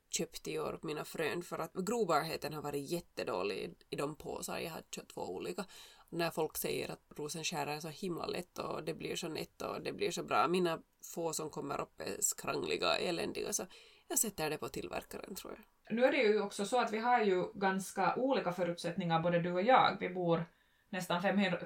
köpt 0.10 0.48
i 0.48 0.60
år, 0.60 0.80
mina 0.84 1.06
frön, 1.06 1.44
för 1.44 1.60
att 1.60 1.74
grobarheten 1.74 2.54
har 2.54 2.62
varit 2.62 2.92
jättedålig 2.92 3.76
i, 3.90 3.96
de 3.96 4.16
påsar. 4.16 4.60
Jag 4.60 4.72
har 4.72 4.82
köpt 4.92 5.14
två 5.14 5.22
olika. 5.22 5.66
När 6.10 6.32
folk 6.32 6.58
säger 6.58 6.92
att 6.92 7.04
rosenskära 7.18 7.74
är 7.74 7.80
så 7.80 7.90
himla 7.90 8.26
lätt 8.26 8.58
och 8.58 8.84
det 8.84 8.94
blir 8.94 9.16
så 9.16 9.28
nätt 9.28 9.62
och 9.62 9.82
det 9.82 9.94
blir 9.94 10.12
så 10.12 10.24
bra. 10.24 10.48
Mina 10.48 10.80
få 11.14 11.34
som 11.34 11.50
kommer 11.50 11.82
upp 11.82 12.02
är 12.02 12.18
skrangliga, 12.20 12.98
eländiga, 12.98 13.54
så 13.54 13.64
jag 14.08 14.20
sätter 14.20 14.50
det 14.50 14.58
på 14.58 14.70
tillverkaren 14.70 15.36
tror 15.36 15.54
jag. 15.54 15.96
Nu 15.96 16.04
är 16.06 16.12
det 16.12 16.18
ju 16.18 16.42
också 16.42 16.66
så 16.66 16.82
att 16.82 16.94
vi 16.94 17.00
har 17.00 17.22
ju 17.22 17.46
ganska 17.54 18.16
olika 18.16 18.52
förutsättningar 18.52 19.20
både 19.20 19.40
du 19.40 19.52
och 19.52 19.62
jag. 19.62 19.98
Vi 20.00 20.10
bor 20.10 20.46
nästan 20.90 21.22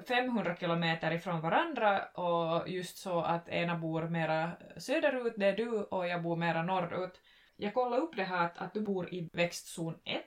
500 0.06 0.56
kilometer 0.56 1.10
ifrån 1.10 1.40
varandra 1.40 2.04
och 2.04 2.68
just 2.68 2.96
så 2.96 3.20
att 3.20 3.48
ena 3.48 3.78
bor 3.78 4.08
mera 4.08 4.50
söderut, 4.76 5.34
det 5.36 5.46
är 5.46 5.56
du, 5.56 5.70
och 5.70 6.08
jag 6.08 6.22
bor 6.22 6.36
mera 6.36 6.62
norrut. 6.62 7.20
Jag 7.56 7.74
kollade 7.74 8.02
upp 8.02 8.16
det 8.16 8.24
här 8.24 8.44
att, 8.46 8.58
att 8.58 8.74
du 8.74 8.80
bor 8.80 9.14
i 9.14 9.30
växtzon 9.32 9.94
1 10.04 10.24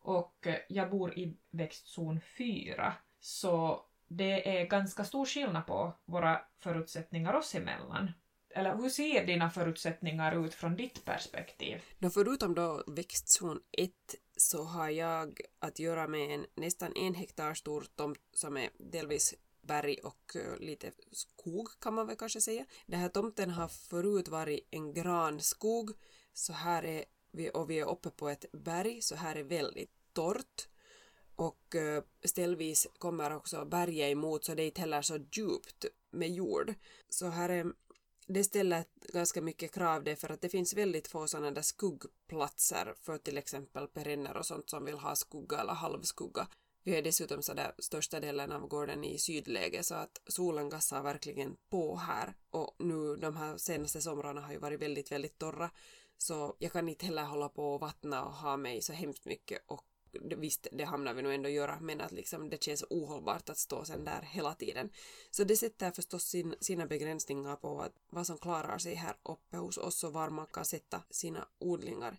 och 0.00 0.46
jag 0.68 0.90
bor 0.90 1.18
i 1.18 1.36
växtzon 1.50 2.20
4. 2.20 2.92
Så 3.20 3.84
det 4.08 4.60
är 4.60 4.66
ganska 4.66 5.04
stor 5.04 5.26
skillnad 5.26 5.66
på 5.66 5.92
våra 6.04 6.40
förutsättningar 6.58 7.34
oss 7.34 7.54
emellan. 7.54 8.12
Eller 8.58 8.76
hur 8.76 8.88
ser 8.88 9.26
dina 9.26 9.50
förutsättningar 9.50 10.44
ut 10.44 10.54
från 10.54 10.76
ditt 10.76 11.04
perspektiv? 11.04 11.82
Då 11.98 12.10
förutom 12.10 12.54
då 12.54 12.84
växtzon 12.86 13.60
1 13.72 13.90
så 14.36 14.64
har 14.64 14.88
jag 14.88 15.40
att 15.58 15.78
göra 15.78 16.08
med 16.08 16.30
en 16.30 16.46
nästan 16.54 16.92
en 16.96 17.14
hektar 17.14 17.54
stor 17.54 17.86
tomt 17.96 18.18
som 18.32 18.56
är 18.56 18.70
delvis 18.78 19.34
berg 19.62 19.98
och 19.98 20.36
eh, 20.36 20.58
lite 20.58 20.92
skog 21.12 21.68
kan 21.80 21.94
man 21.94 22.06
väl 22.06 22.16
kanske 22.16 22.40
säga. 22.40 22.64
Den 22.86 23.00
här 23.00 23.08
tomten 23.08 23.50
har 23.50 23.68
förut 23.68 24.28
varit 24.28 24.68
en 24.70 24.94
granskog 24.94 25.90
så 26.32 26.52
här 26.52 26.84
är 26.84 27.04
vi, 27.32 27.50
och 27.54 27.70
vi 27.70 27.78
är 27.78 27.88
uppe 27.88 28.10
på 28.10 28.28
ett 28.28 28.44
berg 28.52 29.02
så 29.02 29.14
här 29.14 29.36
är 29.36 29.44
väldigt 29.44 29.92
torrt 30.12 30.68
och 31.36 31.74
eh, 31.74 32.02
ställvis 32.24 32.86
kommer 32.98 33.36
också 33.36 33.64
berget 33.64 34.12
emot 34.12 34.44
så 34.44 34.54
det 34.54 34.62
är 34.62 34.66
inte 34.66 34.80
heller 34.80 35.02
så 35.02 35.18
djupt 35.32 35.84
med 36.10 36.30
jord. 36.30 36.74
Så 37.08 37.28
här 37.28 37.48
är 37.48 37.72
det 38.28 38.44
ställer 38.44 38.84
ganska 39.12 39.42
mycket 39.42 39.72
krav 39.72 40.04
det 40.04 40.16
för 40.16 40.32
att 40.32 40.40
det 40.40 40.48
finns 40.48 40.74
väldigt 40.74 41.08
få 41.08 41.26
sådana 41.26 41.50
där 41.50 41.62
skuggplatser 41.62 42.94
för 43.02 43.18
till 43.18 43.38
exempel 43.38 43.88
perenner 43.88 44.36
och 44.36 44.46
sånt 44.46 44.70
som 44.70 44.84
vill 44.84 44.98
ha 44.98 45.16
skugga 45.16 45.58
eller 45.58 45.72
halvskugga. 45.72 46.48
Vi 46.84 46.96
är 46.96 47.02
dessutom 47.02 47.42
så 47.42 47.54
där 47.54 47.72
största 47.78 48.20
delen 48.20 48.52
av 48.52 48.68
gården 48.68 49.04
i 49.04 49.18
sydläge 49.18 49.82
så 49.82 49.94
att 49.94 50.20
solen 50.26 50.68
gassar 50.68 51.02
verkligen 51.02 51.56
på 51.70 51.96
här 51.96 52.34
och 52.50 52.76
nu 52.78 53.16
de 53.16 53.36
här 53.36 53.56
senaste 53.56 54.00
somrarna 54.00 54.40
har 54.40 54.52
ju 54.52 54.58
varit 54.58 54.82
väldigt, 54.82 55.12
väldigt 55.12 55.38
torra 55.38 55.70
så 56.18 56.56
jag 56.58 56.72
kan 56.72 56.88
inte 56.88 57.06
heller 57.06 57.24
hålla 57.24 57.48
på 57.48 57.74
och 57.74 57.80
vattna 57.80 58.24
och 58.24 58.32
ha 58.32 58.56
mig 58.56 58.82
så 58.82 58.92
hemskt 58.92 59.24
mycket 59.24 59.64
och 59.66 59.84
visst, 60.12 60.66
det 60.72 60.84
hamnar 60.84 61.14
vi 61.14 61.22
nog 61.22 61.34
ändå 61.34 61.48
göra, 61.48 61.78
men 61.80 62.00
att 62.00 62.12
liksom 62.12 62.50
det 62.50 62.62
känns 62.62 62.84
ohållbart 62.90 63.48
att 63.48 63.58
stå 63.58 63.84
sen 63.84 64.04
där 64.04 64.22
hela 64.22 64.54
tiden. 64.54 64.90
Så 65.30 65.44
det 65.44 65.56
sätter 65.56 65.90
förstås 65.90 66.24
sin, 66.24 66.54
sina 66.60 66.86
begränsningar 66.86 67.56
på 67.56 67.74
vad, 67.74 67.90
vad 68.10 68.26
som 68.26 68.38
klarar 68.38 68.78
sig 68.78 68.94
här 68.94 69.16
uppe 69.22 69.56
hos 69.56 69.78
oss 69.78 70.04
och 70.04 70.12
var 70.12 70.30
man 70.30 70.46
kan 70.46 70.64
sätta 70.64 71.02
sina 71.10 71.48
odlingar. 71.58 72.16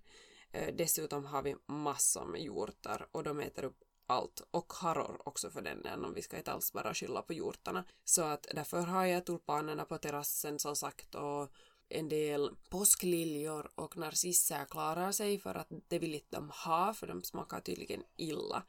Eh, 0.51 0.75
dessutom 0.75 1.25
har 1.25 1.41
vi 1.41 1.55
massor 1.65 2.25
med 2.25 2.41
hjortar 2.41 3.07
och 3.11 3.23
de 3.23 3.39
äter 3.39 3.63
upp 3.63 3.83
allt 4.09 4.41
och 4.51 4.73
harror 4.73 5.21
också 5.25 5.49
för 5.49 5.61
den 5.61 5.81
delen 5.81 6.05
om 6.05 6.13
vi 6.13 6.21
ska 6.21 6.37
inte 6.37 6.51
alls 6.51 6.73
bara 6.73 6.93
skylla 6.93 7.21
på 7.21 7.33
hjortarna. 7.33 7.83
Så 8.05 8.21
att 8.21 8.47
därför 8.55 8.81
har 8.81 9.05
jag 9.05 9.25
tulpanerna 9.25 9.85
på 9.85 9.97
terrassen 9.97 10.59
som 10.59 10.75
sagt 10.75 11.15
och 11.15 11.49
en 11.89 12.09
del 12.09 12.49
påskliljor 12.69 13.71
och 13.75 13.97
narcisser 13.97 14.65
klarar 14.65 15.11
sig 15.11 15.39
för 15.39 15.55
att 15.55 15.67
det 15.87 15.99
vill 15.99 16.15
inte 16.15 16.35
de 16.35 16.49
ha 16.49 16.93
för 16.93 17.07
de 17.07 17.23
smakar 17.23 17.59
tydligen 17.59 18.03
illa. 18.15 18.63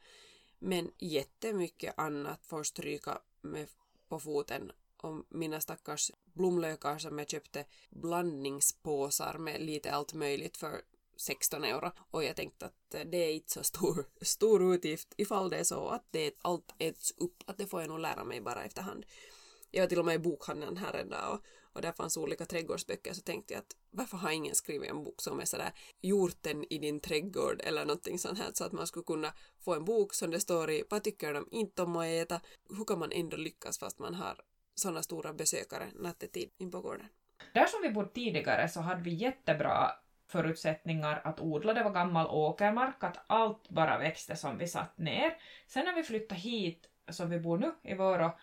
Men 0.59 0.91
jättemycket 0.97 1.93
annat 1.97 2.45
får 2.45 2.63
stryka 2.63 3.19
med 3.41 3.67
på 4.09 4.19
foten 4.19 4.71
om 4.97 5.25
mina 5.29 5.61
stackars 5.61 6.11
blomlökar 6.33 6.97
som 6.97 7.19
jag 7.19 7.29
köpte 7.29 7.65
blandningspåsar 7.89 9.37
med 9.37 9.61
lite 9.61 9.91
allt 9.91 10.13
möjligt 10.13 10.57
för 10.57 10.81
16 11.17 11.63
euro 11.63 11.91
och 12.11 12.23
jag 12.23 12.35
tänkte 12.35 12.65
att 12.65 12.95
det 13.05 13.17
är 13.17 13.33
inte 13.33 13.51
så 13.51 13.63
stor, 13.63 14.05
stor 14.21 14.75
utgift 14.75 15.13
ifall 15.17 15.49
det 15.49 15.57
är 15.57 15.63
så 15.63 15.87
att 15.87 16.05
det 16.11 16.33
allt 16.41 16.73
äts 16.77 17.13
upp, 17.17 17.43
att 17.45 17.57
det 17.57 17.67
får 17.67 17.81
jag 17.81 17.89
nog 17.89 17.99
lära 17.99 18.23
mig 18.23 18.41
bara 18.41 18.63
efterhand. 18.63 19.05
Jag 19.71 19.81
var 19.81 19.87
till 19.87 19.99
och 19.99 20.05
med 20.05 20.15
i 20.15 20.19
bokhandeln 20.19 20.77
här 20.77 20.93
en 20.93 21.09
dag 21.09 21.33
och 21.33 21.45
och 21.73 21.81
där 21.81 21.91
fanns 21.91 22.17
olika 22.17 22.45
trädgårdsböcker 22.45 23.13
så 23.13 23.21
tänkte 23.21 23.53
jag 23.53 23.59
att 23.59 23.75
varför 23.89 24.17
har 24.17 24.31
ingen 24.31 24.55
skrivit 24.55 24.89
en 24.89 25.03
bok 25.03 25.21
som 25.21 25.39
är 25.39 25.45
sådär 25.45 25.71
hjorten 26.01 26.65
i 26.69 26.77
din 26.77 26.99
trädgård 26.99 27.61
eller 27.63 27.85
någonting 27.85 28.19
sånt 28.19 28.39
här 28.39 28.51
så 28.53 28.63
att 28.63 28.71
man 28.71 28.87
skulle 28.87 29.03
kunna 29.03 29.33
få 29.59 29.75
en 29.75 29.85
bok 29.85 30.13
som 30.13 30.31
det 30.31 30.39
står 30.39 30.71
i 30.71 30.83
vad 30.89 31.03
tycker 31.03 31.33
de 31.33 31.47
inte 31.51 31.81
om 31.81 31.95
att 31.95 32.05
äta, 32.05 32.41
hur 32.77 32.85
kan 32.85 32.99
man 32.99 33.11
ändå 33.11 33.37
lyckas 33.37 33.79
fast 33.79 33.99
man 33.99 34.13
har 34.13 34.41
sådana 34.75 35.03
stora 35.03 35.33
besökare 35.33 35.87
nattetid 35.95 36.49
in 36.57 36.71
på 36.71 36.81
gården. 36.81 37.07
Där 37.53 37.65
som 37.65 37.81
vi 37.81 37.89
bodde 37.89 38.09
tidigare 38.09 38.69
så 38.69 38.79
hade 38.79 39.01
vi 39.01 39.13
jättebra 39.13 39.91
förutsättningar 40.27 41.21
att 41.23 41.39
odla. 41.39 41.73
Det 41.73 41.83
var 41.83 41.91
gammal 41.91 42.27
åkermark, 42.27 43.03
att 43.03 43.17
allt 43.27 43.69
bara 43.69 43.97
växte 43.97 44.35
som 44.35 44.57
vi 44.57 44.67
satt 44.67 44.97
ner. 44.97 45.37
Sen 45.67 45.85
när 45.85 45.95
vi 45.95 46.03
flyttade 46.03 46.41
hit, 46.41 46.87
som 47.09 47.29
vi 47.29 47.39
bor 47.39 47.57
nu, 47.57 47.71
i 47.83 47.93
Vårå, 47.93 48.37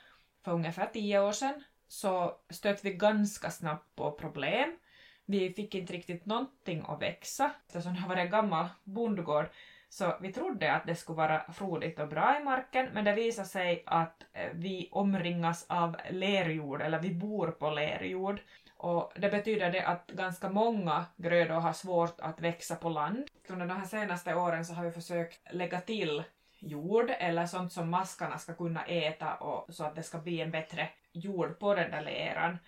för 0.44 0.52
ungefär 0.52 0.86
tio 0.86 1.20
år 1.20 1.32
sedan, 1.32 1.64
så 1.88 2.36
stötte 2.50 2.80
vi 2.82 2.94
ganska 2.94 3.50
snabbt 3.50 3.96
på 3.96 4.10
problem. 4.10 4.76
Vi 5.24 5.52
fick 5.52 5.74
inte 5.74 5.92
riktigt 5.92 6.26
någonting 6.26 6.84
att 6.88 7.02
växa. 7.02 7.50
Eftersom 7.66 7.94
det 7.94 8.00
har 8.00 8.08
varit 8.08 8.24
en 8.24 8.30
gammal 8.30 8.66
bondgård 8.84 9.46
så 9.88 10.16
vi 10.20 10.32
trodde 10.32 10.72
att 10.72 10.86
det 10.86 10.94
skulle 10.94 11.16
vara 11.16 11.52
frodigt 11.52 11.98
och 11.98 12.08
bra 12.08 12.38
i 12.40 12.44
marken 12.44 12.88
men 12.92 13.04
det 13.04 13.14
visade 13.14 13.48
sig 13.48 13.82
att 13.86 14.24
eh, 14.32 14.50
vi 14.52 14.88
omringas 14.92 15.66
av 15.68 15.96
lerjord, 16.10 16.82
eller 16.82 16.98
vi 16.98 17.14
bor 17.14 17.50
på 17.50 17.70
lerjord. 17.70 18.40
Och 18.76 19.12
det 19.16 19.30
betyder 19.30 19.72
det 19.72 19.86
att 19.86 20.06
ganska 20.06 20.50
många 20.50 21.04
grödor 21.16 21.54
har 21.54 21.72
svårt 21.72 22.20
att 22.20 22.40
växa 22.40 22.76
på 22.76 22.88
land. 22.88 23.24
Under 23.48 23.66
de 23.66 23.74
här 23.74 23.86
senaste 23.86 24.34
åren 24.34 24.64
så 24.64 24.74
har 24.74 24.84
vi 24.84 24.90
försökt 24.90 25.54
lägga 25.54 25.80
till 25.80 26.22
jord 26.58 27.10
eller 27.18 27.46
sånt 27.46 27.72
som 27.72 27.90
maskarna 27.90 28.38
ska 28.38 28.54
kunna 28.54 28.84
äta 28.84 29.34
och 29.34 29.74
så 29.74 29.84
att 29.84 29.96
det 29.96 30.02
ska 30.02 30.18
bli 30.18 30.40
en 30.40 30.50
bättre 30.50 30.88
jord 31.12 31.58
på 31.58 31.74
den 31.74 31.90
där 31.90 32.02
leran. 32.02 32.58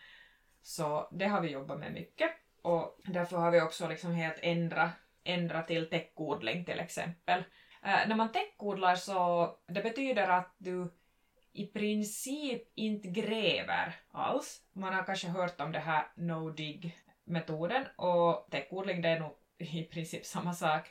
Så 0.63 1.09
det 1.11 1.27
har 1.27 1.41
vi 1.41 1.51
jobbat 1.51 1.79
med 1.79 1.93
mycket 1.93 2.31
och 2.63 2.99
därför 3.05 3.37
har 3.37 3.51
vi 3.51 3.61
också 3.61 3.89
liksom 3.89 4.13
helt 4.13 4.39
ändrat 4.43 4.91
ändra 5.25 5.63
till 5.63 5.91
täckodling 5.91 6.65
till 6.65 6.81
exempel. 6.81 7.45
Äh, 7.83 8.09
när 8.09 8.17
man 8.17 8.33
täckodlar 8.33 8.95
så 8.95 9.51
det 9.67 9.83
betyder 9.83 10.29
att 10.29 10.55
du 10.59 10.93
i 11.53 11.67
princip 11.67 12.63
inte 12.75 13.09
gräver 13.09 13.97
alls. 14.11 14.63
Man 14.73 14.95
har 14.95 15.05
kanske 15.05 15.29
hört 15.29 15.61
om 15.61 15.73
det 15.73 15.79
här 15.79 16.07
no-dig-metoden 16.15 17.87
och 17.97 18.49
täckodling 18.51 19.03
det 19.03 19.09
är 19.09 19.21
nog 19.21 19.37
i 19.59 19.83
princip 19.83 20.27
samma 20.27 20.55
sak. 20.55 20.91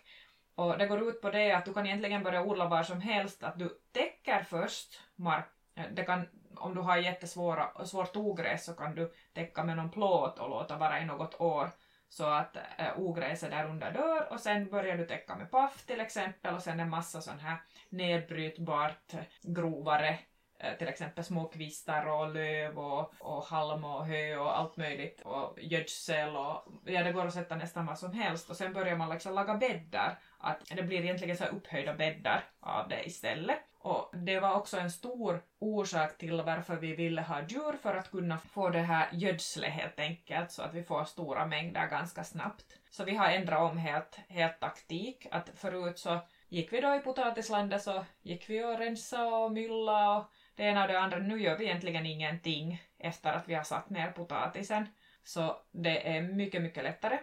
Och 0.59 0.77
det 0.77 0.87
går 0.87 1.09
ut 1.09 1.21
på 1.21 1.29
det 1.29 1.51
att 1.51 1.65
du 1.65 1.73
kan 1.73 1.85
egentligen 1.85 2.23
börja 2.23 2.43
odla 2.43 2.67
var 2.67 2.83
som 2.83 3.01
helst, 3.01 3.43
att 3.43 3.59
du 3.59 3.79
täcker 3.91 4.43
först 4.43 5.01
mark. 5.15 5.45
Det 5.91 6.03
kan 6.03 6.27
om 6.55 6.75
du 6.75 6.81
har 6.81 6.97
jättesvåra, 6.97 7.85
svårt 7.85 8.15
ogräs 8.15 8.65
så 8.65 8.73
kan 8.73 8.95
du 8.95 9.13
täcka 9.33 9.63
med 9.63 9.77
någon 9.77 9.89
plåt 9.89 10.39
och 10.39 10.49
låta 10.49 10.77
vara 10.77 10.99
i 10.99 11.05
något 11.05 11.41
år 11.41 11.69
så 12.09 12.25
att 12.25 12.55
äh, 12.55 12.99
ogräset 12.99 13.51
där 13.51 13.65
under 13.65 13.91
dör 13.91 14.33
och 14.33 14.39
sen 14.39 14.69
börjar 14.69 14.97
du 14.97 15.05
täcka 15.05 15.35
med 15.35 15.51
paff 15.51 15.85
till 15.85 15.99
exempel 15.99 16.53
och 16.53 16.61
sen 16.61 16.79
en 16.79 16.89
massa 16.89 17.21
sån 17.21 17.39
här 17.39 17.57
nedbrytbart 17.89 19.13
grovare 19.41 20.19
Eh, 20.61 20.77
till 20.77 20.87
exempel 20.87 21.23
små 21.23 21.45
kvistar 21.45 22.05
och 22.05 22.33
löv 22.33 22.79
och, 22.79 23.13
och 23.19 23.43
halm 23.43 23.83
och 23.83 24.05
hö 24.05 24.37
och 24.37 24.57
allt 24.57 24.77
möjligt 24.77 25.21
och 25.21 25.59
gödsel 25.61 26.35
och 26.35 26.67
ja 26.85 27.03
det 27.03 27.11
går 27.11 27.25
att 27.25 27.33
sätta 27.33 27.55
nästan 27.55 27.85
vad 27.85 27.99
som 27.99 28.13
helst 28.13 28.49
och 28.49 28.55
sen 28.55 28.73
börjar 28.73 28.95
man 28.95 29.09
liksom 29.09 29.33
laga 29.33 29.53
bäddar 29.53 30.19
att 30.37 30.57
det 30.75 30.83
blir 30.83 31.01
egentligen 31.01 31.37
så 31.37 31.45
upphöjda 31.45 31.93
bäddar 31.93 32.43
av 32.59 32.89
det 32.89 33.03
istället 33.03 33.59
och 33.81 34.09
det 34.13 34.39
var 34.39 34.53
också 34.53 34.77
en 34.77 34.91
stor 34.91 35.41
orsak 35.59 36.17
till 36.17 36.41
varför 36.41 36.75
vi 36.75 36.95
ville 36.95 37.21
ha 37.21 37.41
djur 37.41 37.77
för 37.81 37.95
att 37.95 38.11
kunna 38.11 38.37
få 38.37 38.69
det 38.69 38.79
här 38.79 39.09
gödslet 39.11 39.73
helt 39.73 39.99
enkelt 39.99 40.51
så 40.51 40.61
att 40.61 40.73
vi 40.73 40.83
får 40.83 41.03
stora 41.03 41.45
mängder 41.45 41.87
ganska 41.87 42.23
snabbt. 42.23 42.65
Så 42.89 43.03
vi 43.03 43.15
har 43.15 43.29
ändrat 43.29 43.71
om 43.71 43.77
helt, 43.77 44.19
helt 44.27 44.59
taktik. 44.59 45.27
Att 45.31 45.49
förut 45.55 45.99
så 45.99 46.19
gick 46.49 46.73
vi 46.73 46.81
då 46.81 46.95
i 46.95 46.99
potatislandet 46.99 47.81
så 47.81 48.05
gick 48.21 48.49
vi 48.49 48.63
och 48.63 48.77
rensade 48.77 49.31
och 49.31 49.51
myllade 49.51 50.17
och 50.17 50.31
det 50.55 50.63
ena 50.63 50.81
och 50.81 50.87
det 50.87 50.99
andra. 50.99 51.17
Nu 51.17 51.41
gör 51.41 51.57
vi 51.57 51.65
egentligen 51.65 52.05
ingenting 52.05 52.83
efter 52.97 53.33
att 53.33 53.49
vi 53.49 53.53
har 53.53 53.63
satt 53.63 53.89
ner 53.89 54.11
potatisen. 54.11 54.87
Så 55.23 55.61
det 55.71 56.15
är 56.15 56.21
mycket, 56.21 56.61
mycket 56.61 56.83
lättare. 56.83 57.19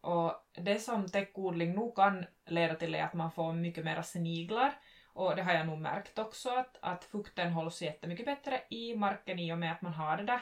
Och 0.00 0.32
det 0.52 0.78
som 0.78 1.08
täckodling 1.08 1.74
nog 1.74 1.96
kan 1.96 2.24
leda 2.46 2.74
till 2.74 2.94
är 2.94 3.04
att 3.04 3.14
man 3.14 3.32
får 3.32 3.52
mycket 3.52 3.84
mera 3.84 4.02
sniglar 4.02 4.74
och 5.12 5.36
det 5.36 5.42
har 5.42 5.52
jag 5.52 5.66
nog 5.66 5.78
märkt 5.78 6.18
också 6.18 6.50
att, 6.50 6.78
att 6.82 7.04
fukten 7.04 7.52
hålls 7.52 7.82
jättemycket 7.82 8.26
bättre 8.26 8.62
i 8.70 8.96
marken 8.96 9.38
i 9.38 9.52
och 9.52 9.58
med 9.58 9.72
att 9.72 9.82
man 9.82 9.94
har 9.94 10.16
det 10.16 10.22
där 10.22 10.40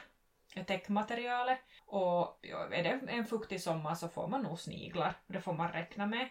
täckmaterialet. 0.64 1.58
Och 1.86 2.46
är 2.72 2.82
det 2.82 3.00
en 3.12 3.26
fuktig 3.26 3.60
sommar 3.60 3.94
så 3.94 4.08
får 4.08 4.28
man 4.28 4.42
nog 4.42 4.58
sniglar, 4.58 5.14
det 5.26 5.40
får 5.40 5.52
man 5.52 5.72
räkna 5.72 6.06
med. 6.06 6.28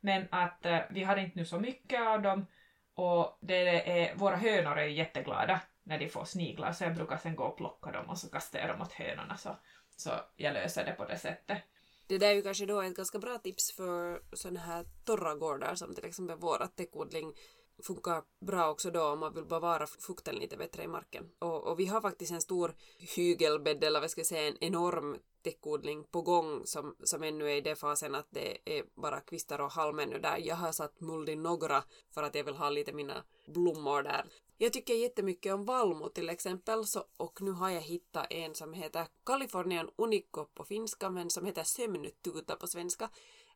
Men 0.00 0.26
att 0.30 0.66
eh, 0.66 0.78
vi 0.90 1.02
har 1.02 1.16
inte 1.16 1.38
nu 1.38 1.44
så 1.44 1.60
mycket 1.60 2.00
av 2.06 2.22
dem. 2.22 2.46
Och 2.94 3.38
det 3.40 3.90
är, 4.00 4.14
våra 4.14 4.36
hönor 4.36 4.78
är 4.78 4.84
ju 4.84 4.92
jätteglada 4.92 5.60
när 5.82 5.98
de 5.98 6.08
får 6.08 6.24
sniglar. 6.24 6.72
Så 6.72 6.84
jag 6.84 6.94
brukar 6.94 7.16
sen 7.16 7.36
gå 7.36 7.44
och 7.44 7.56
plocka 7.56 7.90
dem 7.90 8.08
och 8.08 8.18
så 8.18 8.30
kastar 8.30 8.58
jag 8.58 8.68
dem 8.68 8.80
åt 8.80 8.92
hönorna. 8.92 9.36
Så, 9.36 9.56
så 9.96 10.10
jag 10.36 10.54
löser 10.54 10.84
det 10.84 10.92
på 10.92 11.04
det 11.04 11.18
sättet. 11.18 11.62
Det 12.08 12.18
där 12.18 12.28
är 12.30 12.34
ju 12.34 12.42
kanske 12.42 12.66
då 12.66 12.80
ett 12.82 12.96
ganska 12.96 13.18
bra 13.18 13.38
tips 13.38 13.72
för 13.76 14.22
sådana 14.32 14.60
här 14.60 14.84
torra 15.04 15.34
gårdar 15.34 15.74
som 15.74 15.94
till 15.94 16.04
exempel 16.04 16.36
våra 16.36 16.66
täckodling 16.66 17.32
funkar 17.82 18.22
bra 18.40 18.70
också 18.70 18.90
då 18.90 19.02
om 19.02 19.18
man 19.18 19.34
vill 19.34 19.44
bevara 19.44 19.86
fukten 19.86 20.34
lite 20.34 20.56
bättre 20.56 20.82
i 20.82 20.88
marken. 20.88 21.30
Och, 21.38 21.66
och 21.66 21.80
vi 21.80 21.86
har 21.86 22.00
faktiskt 22.00 22.32
en 22.32 22.40
stor 22.40 22.74
hygelbädd, 23.16 23.84
eller 23.84 24.00
vad 24.00 24.10
ska 24.10 24.20
jag 24.20 24.26
säga, 24.26 24.48
en 24.48 24.64
enorm 24.64 25.18
täckodling 25.42 26.04
på 26.04 26.22
gång 26.22 26.66
som, 26.66 26.96
som 27.02 27.22
ännu 27.22 27.50
är 27.50 27.56
i 27.56 27.60
den 27.60 27.76
fasen 27.76 28.14
att 28.14 28.26
det 28.30 28.78
är 28.78 28.84
bara 28.94 29.20
kvistar 29.20 29.58
och 29.58 29.72
halm 29.72 29.98
ännu 29.98 30.18
där. 30.18 30.38
Jag 30.38 30.56
har 30.56 30.72
satt 30.72 31.00
muld 31.00 31.28
i 31.28 31.36
några 31.36 31.84
för 32.14 32.22
att 32.22 32.34
jag 32.34 32.44
vill 32.44 32.54
ha 32.54 32.70
lite 32.70 32.92
mina 32.92 33.24
blommor 33.46 34.02
där. 34.02 34.24
Jag 34.58 34.72
tycker 34.72 34.94
jättemycket 34.94 35.54
om 35.54 35.64
valmo 35.64 36.08
till 36.08 36.28
exempel 36.28 36.86
så, 36.86 37.04
och 37.16 37.42
nu 37.42 37.50
har 37.50 37.70
jag 37.70 37.80
hittat 37.80 38.26
en 38.30 38.54
som 38.54 38.72
heter 38.72 39.06
Californian 39.24 39.90
Unico 39.96 40.44
på 40.44 40.64
finska 40.64 41.10
men 41.10 41.30
som 41.30 41.46
heter 41.46 41.64
Sömnututa 41.64 42.56
på 42.56 42.66
svenska. 42.66 43.10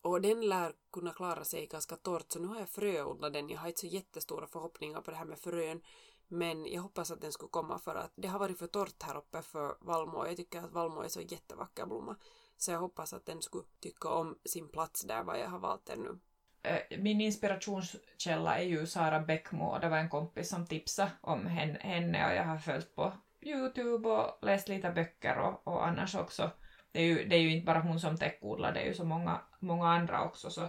Och 0.05 0.21
den 0.21 0.41
lär 0.41 0.73
kunna 0.93 1.13
klara 1.13 1.45
sig 1.45 1.67
ganska 1.67 1.97
torrt 1.97 2.33
så 2.33 2.39
nu 2.39 2.47
har 2.47 2.59
jag 2.59 2.69
fröodlat 2.69 3.33
den. 3.33 3.49
Jag 3.49 3.59
har 3.59 3.69
inte 3.69 3.81
så 3.81 3.87
jättestora 3.87 4.47
förhoppningar 4.47 5.01
på 5.01 5.11
det 5.11 5.17
här 5.17 5.25
med 5.25 5.39
frön 5.39 5.81
men 6.29 6.67
jag 6.67 6.83
hoppas 6.83 7.11
att 7.11 7.21
den 7.21 7.33
skulle 7.33 7.51
komma 7.51 7.79
för 7.79 7.95
att 7.95 8.13
det 8.17 8.29
har 8.29 8.39
varit 8.39 8.59
för 8.59 8.67
torrt 8.67 9.03
här 9.03 9.17
uppe 9.17 9.43
för 9.43 9.77
vallmo 9.81 10.19
och 10.19 10.29
jag 10.29 10.37
tycker 10.37 10.59
att 10.59 10.73
vallmo 10.73 11.01
är 11.01 11.09
så 11.09 11.21
jättevacker 11.21 11.87
blomma. 11.87 12.17
Så 12.57 12.71
jag 12.71 12.79
hoppas 12.79 13.13
att 13.13 13.27
den 13.27 13.43
skulle 13.43 13.65
tycka 13.81 14.09
om 14.09 14.39
sin 14.45 14.69
plats 14.69 15.03
där 15.03 15.23
vad 15.23 15.41
jag 15.41 15.49
har 15.49 15.59
valt 15.59 15.87
den 15.87 15.99
nu. 15.99 16.19
Eh, 16.63 16.99
min 16.99 17.21
inspirationskälla 17.21 18.59
är 18.59 18.65
ju 18.65 18.87
Sara 18.87 19.21
Bäckmo 19.21 19.65
och 19.65 19.81
det 19.81 19.89
var 19.89 19.99
en 19.99 20.11
kompis 20.11 20.49
som 20.49 20.67
tipsade 20.67 21.11
om 21.21 21.47
henne 21.47 22.29
och 22.29 22.35
jag 22.35 22.45
har 22.45 22.59
följt 22.59 22.95
på 22.95 23.13
Youtube 23.41 24.09
och 24.09 24.39
läst 24.43 24.69
lite 24.69 24.91
böcker 24.91 25.39
och, 25.39 25.69
och 25.69 25.87
annars 25.87 26.15
också. 26.15 26.51
Det 26.95 27.01
är, 27.01 27.05
ju, 27.05 27.25
det 27.25 27.37
är 27.37 27.41
ju 27.41 27.51
inte 27.51 27.67
bara 27.67 27.81
hon 27.81 28.01
som 28.01 28.17
täckodlar, 28.17 28.73
det 28.73 28.81
är 28.81 28.87
ju 28.87 28.95
så 28.95 29.05
många, 29.05 29.41
många 29.59 29.89
andra 29.89 30.25
också 30.25 30.51
så, 30.51 30.69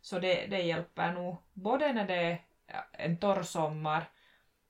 så 0.00 0.18
det, 0.18 0.46
det 0.46 0.62
hjälper 0.62 1.12
nog 1.12 1.36
både 1.52 1.92
när 1.92 2.06
det 2.06 2.14
är 2.14 2.38
en 2.92 3.16
torr 3.16 3.42
sommar 3.42 4.08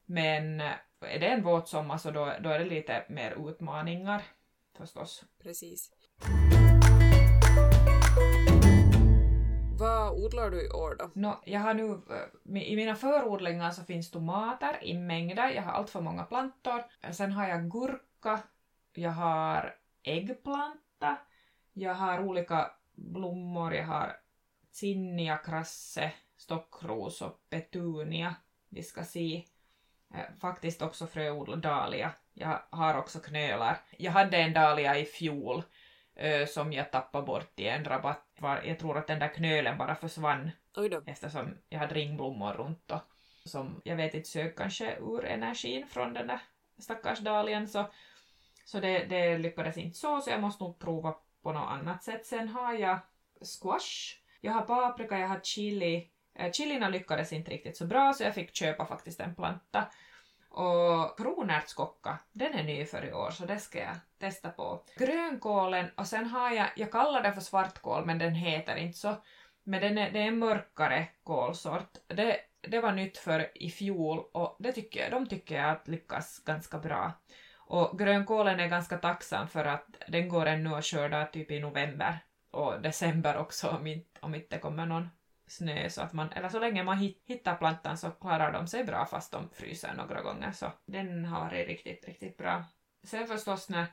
men 0.05 0.61
är 1.01 1.21
det 1.21 1.27
en 1.27 1.43
våt 1.43 1.69
sommar 1.69 1.99
så 1.99 2.11
då, 2.11 2.33
då 2.41 2.49
är 2.49 2.59
det 2.59 2.65
lite 2.65 3.05
mer 3.09 3.51
utmaningar 3.51 4.23
förstås. 4.79 5.25
Precis. 5.43 5.91
Vad 9.79 10.25
odlar 10.25 10.51
du 10.51 10.67
i 10.67 10.71
år 10.71 10.97
då? 10.99 11.11
No, 11.15 11.43
jag 11.45 11.61
har 11.61 11.75
nu, 11.75 11.93
eh, 12.55 12.63
I 12.63 12.77
mina 12.77 12.95
förodlingar 12.95 13.71
så 13.71 13.85
finns 13.85 14.11
tomater 14.11 14.85
i 14.85 14.99
mängder, 14.99 15.51
jag 15.51 15.63
har 15.63 15.73
allt 15.73 15.91
för 15.91 16.01
många 16.01 16.25
plantor. 16.25 16.85
Sen 17.13 17.33
har 17.33 17.49
jag 17.49 17.71
gurka, 17.71 18.43
jag 18.95 19.11
har 19.11 19.75
äggplanta, 21.05 21.23
jag 21.73 21.95
har 21.95 22.21
olika 22.21 22.71
blommor, 22.95 23.75
jag 23.75 23.87
har 23.87 24.17
zinnia, 24.71 25.37
krasse, 25.37 26.13
stockros 26.37 27.23
och 27.23 27.41
petunia. 27.51 28.35
Vi 28.69 28.83
ska 28.83 29.05
se. 29.05 29.45
Eh, 30.15 30.39
faktiskt 30.41 30.83
också 30.83 31.07
fröodla 31.07 31.57
dahlia. 31.57 32.13
Jag 32.35 32.63
har 32.71 32.99
också 32.99 33.19
knölar. 33.19 33.81
Jag 33.99 34.13
hade 34.13 34.37
en 34.37 34.53
dahlia 34.53 34.99
i 34.99 35.05
fjol 35.05 35.63
som 36.49 36.73
jag 36.73 36.93
tappade 36.93 37.27
bort 37.27 37.61
i 37.61 37.69
en 37.69 37.85
rabatt. 37.85 38.27
Jag 38.65 38.79
tror 38.79 38.99
att 38.99 39.07
den 39.07 39.19
där 39.19 39.35
knölen 39.35 39.79
bara 39.79 39.95
försvann 39.95 40.51
eftersom 41.07 41.59
jag 41.69 41.79
hade 41.79 41.95
ringblommor 41.95 42.53
runt 42.53 42.91
och 42.91 43.01
som 43.45 43.81
jag 43.85 43.97
vet 43.97 44.15
inte 44.15 44.29
sög 44.29 44.57
kanske 44.57 44.97
ur 44.97 45.25
energin 45.25 45.87
från 45.87 46.15
den 46.15 46.27
där 46.27 46.41
stackars 46.79 47.19
dahlian 47.19 47.69
så, 47.69 47.91
så 48.65 48.81
det, 48.81 49.05
det 49.05 49.39
lyckades 49.39 49.79
inte 49.79 49.99
så 49.99 50.21
så 50.21 50.31
jag 50.31 50.41
måste 50.41 50.65
nog 50.65 50.79
prova 50.79 51.15
på 51.43 51.53
något 51.53 51.71
annat 51.71 52.03
sätt. 52.03 52.27
Sen 52.27 52.49
har 52.49 52.75
jag 52.75 52.99
squash, 53.41 54.17
jag 54.41 54.53
har 54.53 54.63
paprika, 54.63 55.19
jag 55.19 55.29
har 55.29 55.41
chili. 55.41 56.11
Eh, 56.35 56.53
chilina 56.53 56.89
lyckades 56.89 57.33
inte 57.33 57.51
riktigt 57.51 57.77
så 57.77 57.87
bra 57.87 58.13
så 58.13 58.23
jag 58.23 58.35
fick 58.35 58.55
köpa 58.55 58.87
faktiskt 58.87 59.21
en 59.21 59.35
planta. 59.35 59.87
Och 60.49 61.19
kronärtskocka, 61.19 62.19
den 62.33 62.55
är 62.55 62.63
ny 62.63 62.85
för 62.85 63.05
i 63.05 63.13
år 63.13 63.31
så 63.31 63.47
det 63.47 63.59
ska 63.59 63.79
jag 63.79 63.97
testa 64.19 64.51
på. 64.51 64.83
Grönkålen 64.97 65.91
och 65.97 66.07
sen 66.07 66.27
har 66.27 66.51
jag, 66.51 66.69
jag 66.77 66.93
kallar 66.93 67.23
den 67.23 67.35
för 67.35 67.41
svartkål 67.41 68.07
men 68.07 68.19
den 68.19 68.35
heter 68.35 68.77
inte 68.77 68.99
så. 68.99 69.15
Men 69.63 69.81
den 69.81 69.99
är, 69.99 70.11
det 70.11 70.19
är 70.19 70.27
en 70.27 70.39
mörkare 70.39 71.09
kålsort. 71.25 71.99
Det, 72.07 72.41
det 72.61 72.81
var 72.81 72.93
nytt 72.93 73.19
för 73.19 73.51
i 73.55 73.71
fjol 73.71 74.19
och 74.33 74.57
det 74.59 74.73
tycker 74.73 75.01
jag, 75.01 75.11
de 75.11 75.27
tycker 75.29 75.55
jag 75.55 75.71
att 75.71 75.89
lyckas 75.89 76.39
ganska 76.39 76.79
bra. 76.79 77.13
Och 77.67 77.99
grönkålen 77.99 78.61
är 78.61 78.69
ganska 78.69 78.99
tacksam 78.99 79.49
för 79.49 79.65
att 79.65 79.87
den 80.09 80.29
går 80.29 80.47
ännu 80.47 80.75
att 80.75 80.85
skörda 80.85 81.27
typ 81.27 81.51
i 81.51 81.61
november 81.61 82.19
och 82.51 82.81
december 82.81 83.37
också 83.37 83.69
om 83.69 83.87
inte, 83.87 84.21
om 84.21 84.35
inte 84.35 84.59
kommer 84.59 84.87
någon 84.87 85.09
snö 85.47 85.91
så 85.91 86.03
att 86.03 86.13
man, 86.13 86.33
eller 86.33 86.49
så 86.49 86.59
länge 86.59 86.83
man 86.83 86.99
hittar 87.25 87.57
plantan 87.57 87.99
så 87.99 88.11
klarar 88.11 88.53
de 88.53 88.67
sig 88.67 88.85
bra 88.85 89.07
fast 89.07 89.33
de 89.33 89.51
fryser 89.51 89.95
några 89.95 90.23
gånger 90.23 90.53
så 90.53 90.73
den 90.87 91.25
har 91.25 91.41
varit 91.41 91.69
riktigt, 91.69 92.05
riktigt 92.05 92.37
bra. 92.37 92.65
Sen 93.05 93.27
förstås 93.27 93.69
när 93.69 93.87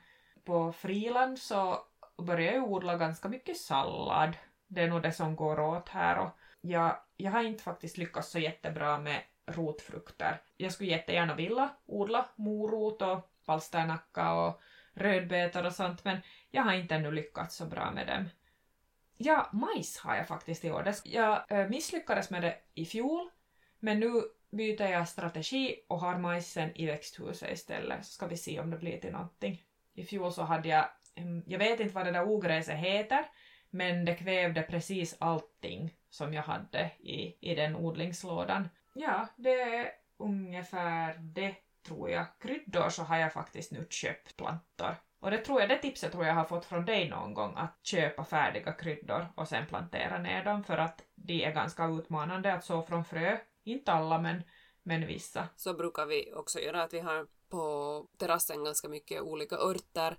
på 0.44 0.72
friland 0.72 1.40
så 1.40 1.80
börjar 2.18 2.54
jag 2.54 2.72
odla 2.72 2.98
ganska 2.98 3.30
mycket 3.30 3.58
sallad. 3.58 4.38
Det 4.68 4.82
är 4.82 4.88
nog 4.88 5.02
det 5.02 5.12
som 5.12 5.36
går 5.36 5.60
åt 5.60 5.90
här 5.90 6.20
och 6.20 6.30
jag, 6.62 6.98
jag 7.18 7.32
har 7.32 7.44
inte 7.44 7.64
faktiskt 7.64 7.98
lyckats 7.98 8.30
så 8.30 8.40
jättebra 8.40 9.00
med 9.00 9.22
rotfrukter. 9.46 10.42
Jag 10.58 10.72
skulle 10.72 10.90
jättegärna 10.90 11.36
vilja 11.36 11.70
odla 11.86 12.26
morot 12.36 13.02
och 13.02 13.31
palsternacka 13.52 14.34
och 14.34 14.62
rödbetor 14.94 15.66
och 15.66 15.74
sånt 15.74 16.06
men 16.06 16.18
jag 16.52 16.64
har 16.64 16.74
inte 16.74 16.96
ännu 16.96 17.12
lyckats 17.12 17.56
så 17.56 17.66
bra 17.66 17.92
med 17.92 18.08
dem. 18.08 18.30
Ja, 19.18 19.50
majs 19.54 19.98
har 19.98 20.16
jag 20.16 20.28
faktiskt 20.28 20.66
i 20.66 20.72
år. 20.72 20.92
Jag 21.04 21.52
eh, 21.52 21.70
misslyckades 21.70 22.30
med 22.30 22.42
det 22.42 22.58
i 22.74 22.86
fjol, 22.86 23.30
men 23.80 24.00
nu 24.00 24.22
byter 24.52 24.88
jag 24.88 25.08
strategi 25.08 25.76
och 25.88 26.00
har 26.00 26.18
majsen 26.18 26.76
i 26.76 26.86
växthuset 26.86 27.52
istället, 27.52 28.06
så 28.06 28.12
ska 28.12 28.28
vi 28.28 28.38
se 28.38 28.60
om 28.60 28.70
det 28.70 28.78
blir 28.78 28.98
till 28.98 29.12
någonting. 29.12 29.64
I 29.94 30.04
fjol 30.04 30.32
så 30.32 30.42
hade 30.42 30.70
jag, 30.70 30.86
mm, 31.16 31.44
jag 31.48 31.60
vet 31.60 31.80
inte 31.80 31.94
vad 31.94 32.06
det 32.06 32.12
där 32.12 32.30
ogräset 32.30 32.76
heter, 32.76 33.26
men 33.70 34.06
det 34.06 34.16
kvävde 34.16 34.62
precis 34.62 35.16
allting 35.20 35.94
som 36.10 36.34
jag 36.34 36.44
hade 36.44 36.92
i, 37.00 37.52
i 37.52 37.56
den 37.56 37.76
odlingslådan. 37.76 38.70
Ja, 38.94 39.28
det 39.36 39.62
är 39.62 39.92
ungefär 40.18 41.18
det, 41.20 41.56
tror 41.84 42.10
jag. 42.10 42.26
Kryddor 42.40 42.90
så 42.90 43.04
har 43.04 43.18
jag 43.18 43.34
faktiskt 43.34 43.72
nu 43.72 43.88
köpt 43.90 44.38
plantor 44.38 44.96
och 45.22 45.32
det 45.32 45.38
tror 45.38 45.60
jag, 45.60 45.70
det 45.70 45.78
tipset 45.78 46.12
tror 46.12 46.26
jag 46.26 46.34
har 46.34 46.46
fått 46.46 46.66
från 46.66 46.86
dig 46.86 47.10
någon 47.10 47.34
gång, 47.34 47.54
att 47.58 47.80
köpa 47.84 48.26
färdiga 48.26 48.74
kryddor 48.74 49.28
och 49.36 49.48
sen 49.48 49.68
plantera 49.68 50.18
ner 50.18 50.46
dem 50.46 50.64
för 50.64 50.78
att 50.78 51.04
de 51.16 51.46
är 51.46 51.52
ganska 51.52 51.88
utmanande 51.88 52.54
att 52.54 52.66
så 52.66 52.82
från 52.82 53.06
frö. 53.06 53.38
Inte 53.64 53.92
alla 53.92 54.22
men, 54.22 54.44
men 54.84 55.08
vissa. 55.08 55.48
Så 55.56 55.74
brukar 55.74 56.06
vi 56.06 56.34
också 56.36 56.60
göra 56.60 56.84
att 56.84 56.94
vi 56.94 57.00
har 57.00 57.28
på 57.50 58.08
terrassen 58.18 58.64
ganska 58.64 58.90
mycket 58.90 59.22
olika 59.22 59.56
örter 59.56 60.18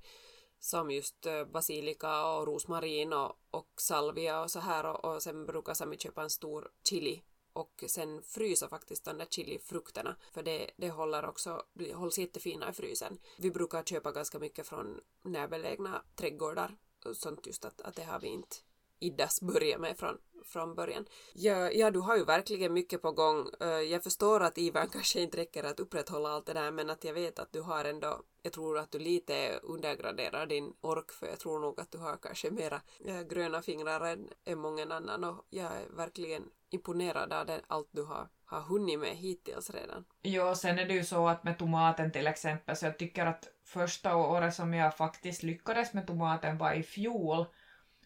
som 0.58 0.90
just 0.90 1.26
eh, 1.26 1.44
basilika 1.44 2.26
och 2.26 2.46
rosmarin 2.46 3.12
och, 3.12 3.32
och 3.50 3.68
salvia 3.76 4.40
och 4.40 4.50
så 4.50 4.60
här 4.60 4.86
och, 4.86 5.04
och 5.04 5.22
sen 5.22 5.46
brukar 5.46 5.74
Sami 5.74 5.98
köpa 5.98 6.22
en 6.22 6.30
stor 6.30 6.70
chili 6.88 7.22
och 7.52 7.84
sen 7.86 8.22
frysa 8.22 8.68
faktiskt 8.68 9.04
de 9.04 9.18
där 9.18 9.26
chilifrukterna 9.26 10.16
för 10.32 10.42
det, 10.42 10.70
det 10.76 10.90
håller 10.90 11.24
också, 11.24 11.62
hålls 11.94 12.18
jättefina 12.18 12.70
i 12.70 12.72
frysen. 12.72 13.18
Vi 13.38 13.50
brukar 13.50 13.82
köpa 13.82 14.12
ganska 14.12 14.38
mycket 14.38 14.66
från 14.66 15.00
närbelägna 15.22 16.02
trädgårdar 16.16 16.76
och 17.04 17.16
sånt 17.16 17.46
just 17.46 17.64
att, 17.64 17.80
att 17.80 17.96
det 17.96 18.04
har 18.04 18.20
vi 18.20 18.28
inte 18.28 18.56
iddas 19.02 19.40
börja 19.40 19.78
med 19.78 19.98
från, 19.98 20.18
från 20.44 20.74
början. 20.74 21.06
Ja, 21.32 21.70
ja, 21.70 21.90
du 21.90 21.98
har 21.98 22.16
ju 22.16 22.24
verkligen 22.24 22.72
mycket 22.72 23.02
på 23.02 23.12
gång. 23.12 23.48
Eh, 23.60 23.68
jag 23.68 24.02
förstår 24.02 24.40
att 24.40 24.58
Ivan 24.58 24.88
kanske 24.92 25.20
inte 25.20 25.36
räcker 25.36 25.64
att 25.64 25.80
upprätthålla 25.80 26.28
allt 26.28 26.46
det 26.46 26.52
där 26.52 26.70
men 26.70 26.90
att 26.90 27.04
jag 27.04 27.14
vet 27.14 27.38
att 27.38 27.52
du 27.52 27.60
har 27.60 27.84
ändå, 27.84 28.22
jag 28.42 28.52
tror 28.52 28.78
att 28.78 28.90
du 28.90 28.98
lite 28.98 29.60
undergraderar 29.62 30.46
din 30.46 30.72
ork 30.80 31.12
för 31.12 31.26
jag 31.26 31.38
tror 31.38 31.58
nog 31.58 31.80
att 31.80 31.90
du 31.90 31.98
har 31.98 32.16
kanske 32.16 32.50
mera 32.50 32.80
eh, 33.04 33.22
gröna 33.22 33.62
fingrar 33.62 34.00
än, 34.00 34.28
än 34.44 34.58
många 34.58 34.94
annan 34.94 35.24
och 35.24 35.46
jag 35.50 35.72
är 35.72 35.86
verkligen 35.88 36.50
imponerad 36.74 37.32
av 37.32 37.50
allt 37.66 37.88
du 37.90 38.02
har, 38.04 38.28
har 38.44 38.60
hunnit 38.60 38.98
med 38.98 39.16
hittills 39.16 39.70
redan. 39.70 40.04
Jo, 40.22 40.54
sen 40.54 40.78
är 40.78 40.84
det 40.84 40.94
ju 40.94 41.04
så 41.04 41.28
att 41.28 41.44
med 41.44 41.58
tomaten 41.58 42.12
till 42.12 42.26
exempel 42.26 42.76
så 42.76 42.86
jag 42.86 42.98
tycker 42.98 43.26
att 43.26 43.48
första 43.64 44.16
året 44.16 44.54
som 44.54 44.74
jag 44.74 44.96
faktiskt 44.96 45.42
lyckades 45.42 45.92
med 45.92 46.06
tomaten 46.06 46.58
var 46.58 46.72
i 46.72 46.82
fjol 46.82 47.46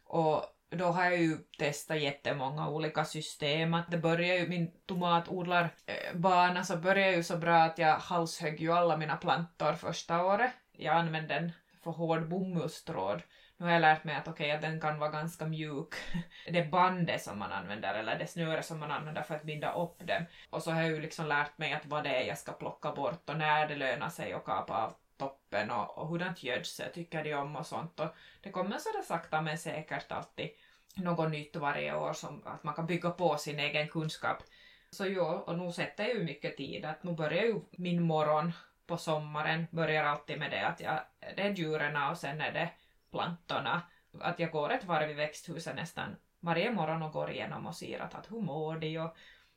och 0.05 0.45
då 0.71 0.85
har 0.85 1.05
jag 1.05 1.17
ju 1.17 1.39
testat 1.59 2.01
jättemånga 2.01 2.69
olika 2.69 3.05
system. 3.05 3.75
Att 3.75 3.91
det 3.91 3.99
började 3.99 4.41
ju, 4.41 4.49
min 4.49 4.71
tomatodlarbana 4.87 6.59
eh, 6.59 6.63
så 6.63 6.77
började 6.77 7.17
ju 7.17 7.23
så 7.23 7.37
bra 7.37 7.57
att 7.57 7.79
jag 7.79 7.99
halshögg 7.99 8.61
ju 8.61 8.73
alla 8.73 8.97
mina 8.97 9.17
plantor 9.17 9.73
första 9.73 10.25
året. 10.25 10.53
Jag 10.73 10.97
använde 10.97 11.35
en 11.35 11.53
för 11.85 11.91
hård 11.91 12.29
bomullstråd. 12.29 13.23
Nu 13.59 13.67
har 13.67 13.73
jag 13.73 13.81
lärt 13.81 14.05
mig 14.05 14.17
att 14.17 14.29
okej, 14.29 14.57
okay, 14.57 14.71
den 14.71 14.81
kan 14.81 14.99
vara 14.99 15.11
ganska 15.11 15.47
mjuk. 15.47 15.95
Det 16.53 16.71
bandet 16.71 17.23
som 17.23 17.39
man 17.39 17.53
använder, 17.53 17.95
eller 17.95 18.19
det 18.19 18.27
snöre 18.27 18.63
som 18.63 18.79
man 18.79 18.91
använder 18.91 19.23
för 19.23 19.35
att 19.35 19.43
binda 19.43 19.73
upp 19.73 20.07
dem. 20.07 20.25
Och 20.51 20.63
så 20.63 20.71
har 20.71 20.83
jag 20.83 20.91
ju 20.91 21.01
liksom 21.01 21.27
lärt 21.27 21.59
mig 21.59 21.73
att 21.73 21.87
vad 21.87 22.05
det 22.05 22.17
är 22.17 22.27
jag 22.27 22.39
ska 22.39 22.53
plocka 22.53 22.93
bort 22.93 23.31
och 23.31 23.37
när 23.37 23.69
det 23.69 23.77
lönar 23.77 24.09
sig 24.09 24.33
att 24.33 24.45
kapa 24.45 24.75
av 24.75 24.95
toppen 25.17 25.71
och, 25.71 25.99
och 25.99 26.09
hurdant 26.09 26.43
gödsel 26.43 26.93
tycker 26.93 27.25
de 27.25 27.35
om 27.35 27.57
och 27.57 27.67
sånt. 27.67 28.01
Och 28.01 28.15
det 28.43 28.51
kommer 28.51 28.79
så 28.79 28.93
där 28.93 29.03
sakta 29.03 29.41
men 29.41 29.59
säkert 29.59 30.13
alltid 30.13 30.51
något 30.97 31.31
nytt 31.31 31.57
varje 31.57 31.97
år 31.97 32.13
som 32.13 32.43
att 32.47 32.65
man 32.65 32.75
kan 32.75 32.87
bygga 32.87 33.11
på 33.11 33.37
sin 33.37 33.61
egen 33.61 33.89
kunskap. 33.89 34.43
Så 34.91 35.07
jo, 35.07 35.25
och 35.25 35.59
nu 35.59 35.73
sätter 35.73 36.05
jag 36.05 36.15
ju 36.15 36.25
mycket 36.25 36.57
tid 36.57 36.85
att 36.85 37.03
nu 37.03 37.13
börjar 37.13 37.43
ju 37.43 37.61
min 37.71 38.03
morgon 38.03 38.53
på 38.87 38.97
sommaren 38.97 39.67
börjar 39.71 40.05
alltid 40.05 40.39
med 40.39 40.51
det 40.51 40.67
att 40.67 40.81
jag, 40.81 41.01
det 41.37 41.43
är 41.43 41.51
djuren 41.51 42.11
och 42.11 42.19
sen 42.19 42.41
är 42.41 42.53
det 42.53 42.71
plantorna. 43.11 43.83
Att 44.21 44.39
jag 44.39 44.51
går 44.51 44.73
ett 44.73 44.85
varv 44.85 45.11
i 45.11 45.15
växthuset 45.15 45.77
nästan 45.77 46.17
varje 46.41 46.71
morgon 46.71 47.03
och 47.03 47.13
går 47.13 47.31
igenom 47.31 47.67
och 47.67 47.77
ser 47.77 48.01
att, 48.01 48.15
att 48.15 48.33
hur 48.33 48.41
mår 48.41 48.77
de 48.79 48.99
och, 48.99 49.17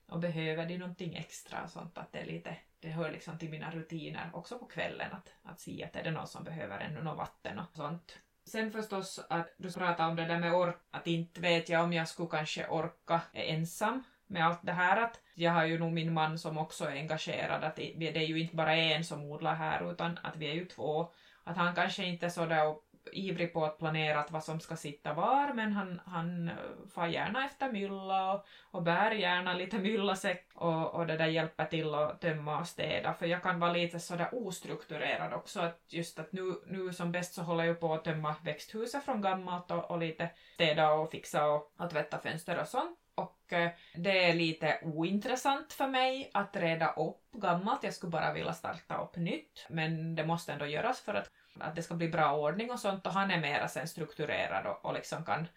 och 0.09 0.19
behöver 0.19 0.65
de 0.65 0.77
någonting 0.77 1.15
extra 1.15 1.63
och 1.63 1.69
sånt. 1.69 1.97
Att 1.97 2.11
det, 2.11 2.19
är 2.19 2.25
lite, 2.25 2.55
det 2.79 2.89
hör 2.89 3.11
liksom 3.11 3.37
till 3.37 3.49
mina 3.49 3.71
rutiner 3.71 4.29
också 4.33 4.59
på 4.59 4.65
kvällen 4.65 5.11
att, 5.11 5.33
att 5.43 5.59
se 5.59 5.83
att 5.83 5.95
är 5.95 6.03
det 6.03 6.11
någon 6.11 6.27
som 6.27 6.43
behöver 6.43 6.79
ännu 6.79 7.03
något 7.03 7.17
vatten 7.17 7.59
och 7.59 7.75
sånt. 7.75 8.17
Sen 8.45 8.71
förstås 8.71 9.25
att 9.29 9.55
du 9.57 9.71
pratade 9.71 10.09
om 10.09 10.15
det 10.15 10.25
där 10.25 10.39
med 10.39 10.53
ork, 10.53 10.77
att 10.91 11.07
inte 11.07 11.41
vet 11.41 11.69
jag 11.69 11.83
om 11.83 11.93
jag 11.93 12.07
skulle 12.07 12.29
kanske 12.29 12.67
orka 12.67 13.21
ensam 13.33 14.03
med 14.27 14.45
allt 14.45 14.59
det 14.63 14.71
här 14.71 14.97
att 15.03 15.21
jag 15.33 15.51
har 15.51 15.65
ju 15.65 15.79
nog 15.79 15.91
min 15.91 16.13
man 16.13 16.39
som 16.39 16.57
också 16.57 16.85
är 16.85 16.91
engagerad, 16.91 17.63
att 17.63 17.75
det 17.75 18.17
är 18.17 18.27
ju 18.27 18.39
inte 18.39 18.55
bara 18.55 18.75
en 18.75 19.03
som 19.03 19.23
odlar 19.23 19.55
här 19.55 19.91
utan 19.91 20.17
att 20.23 20.35
vi 20.35 20.49
är 20.49 20.53
ju 20.53 20.65
två. 20.65 21.11
Att 21.43 21.57
han 21.57 21.75
kanske 21.75 22.05
inte 22.05 22.25
är 22.25 22.29
sådär 22.29 22.75
ivrig 23.11 23.53
på 23.53 23.65
att 23.65 23.77
planera 23.77 24.25
vad 24.29 24.43
som 24.43 24.59
ska 24.59 24.75
sitta 24.75 25.13
var 25.13 25.53
men 25.53 25.73
han, 25.73 26.01
han 26.05 26.49
eh, 26.49 26.55
far 26.93 27.07
gärna 27.07 27.45
efter 27.45 27.71
mylla 27.71 28.33
och, 28.33 28.45
och 28.71 28.83
bär 28.83 29.11
gärna 29.11 29.53
lite 29.53 29.77
myllasäck 29.77 30.49
och, 30.53 30.93
och 30.93 31.07
det 31.07 31.17
där 31.17 31.27
hjälper 31.27 31.65
till 31.65 31.93
att 31.93 32.21
tömma 32.21 32.59
och 32.59 32.67
städa. 32.67 33.13
För 33.13 33.25
jag 33.25 33.43
kan 33.43 33.59
vara 33.59 33.73
lite 33.73 33.99
sådär 33.99 34.29
ostrukturerad 34.31 35.33
också 35.33 35.59
att 35.59 35.81
just 35.87 36.19
att 36.19 36.31
nu, 36.31 36.53
nu 36.65 36.93
som 36.93 37.11
bäst 37.11 37.33
så 37.33 37.41
håller 37.41 37.63
jag 37.63 37.79
på 37.79 37.93
att 37.93 38.03
tömma 38.03 38.35
växthuset 38.43 39.05
från 39.05 39.21
gammalt 39.21 39.71
och, 39.71 39.91
och 39.91 39.97
lite 39.97 40.29
städa 40.53 40.91
och 40.91 41.11
fixa 41.11 41.47
och, 41.47 41.73
och 41.77 41.89
tvätta 41.89 42.19
fönster 42.19 42.59
och 42.59 42.67
sånt. 42.67 42.99
Och 43.15 43.53
eh, 43.53 43.71
det 43.95 44.29
är 44.29 44.33
lite 44.33 44.79
ointressant 44.83 45.73
för 45.73 45.87
mig 45.87 46.31
att 46.33 46.55
reda 46.55 46.91
upp 46.91 47.31
gammalt. 47.31 47.83
Jag 47.83 47.93
skulle 47.93 48.09
bara 48.11 48.33
vilja 48.33 48.53
starta 48.53 49.03
upp 49.03 49.15
nytt, 49.15 49.65
men 49.69 50.15
det 50.15 50.25
måste 50.25 50.53
ändå 50.53 50.65
göras 50.65 51.01
för 51.01 51.13
att, 51.13 51.31
att 51.61 51.75
det 51.75 51.83
ska 51.83 51.95
bli 51.95 52.09
bra 52.09 52.37
ordning 52.37 52.71
och 52.71 52.79
sånt 52.79 53.05
och 53.05 53.13
han 53.13 53.31
är 53.31 53.41
mera 53.41 53.67
sen 53.67 53.87
strukturerad 53.87 54.65
och, 54.65 54.85
och 54.85 54.93
liksom 54.93 55.25
kan, 55.25 55.47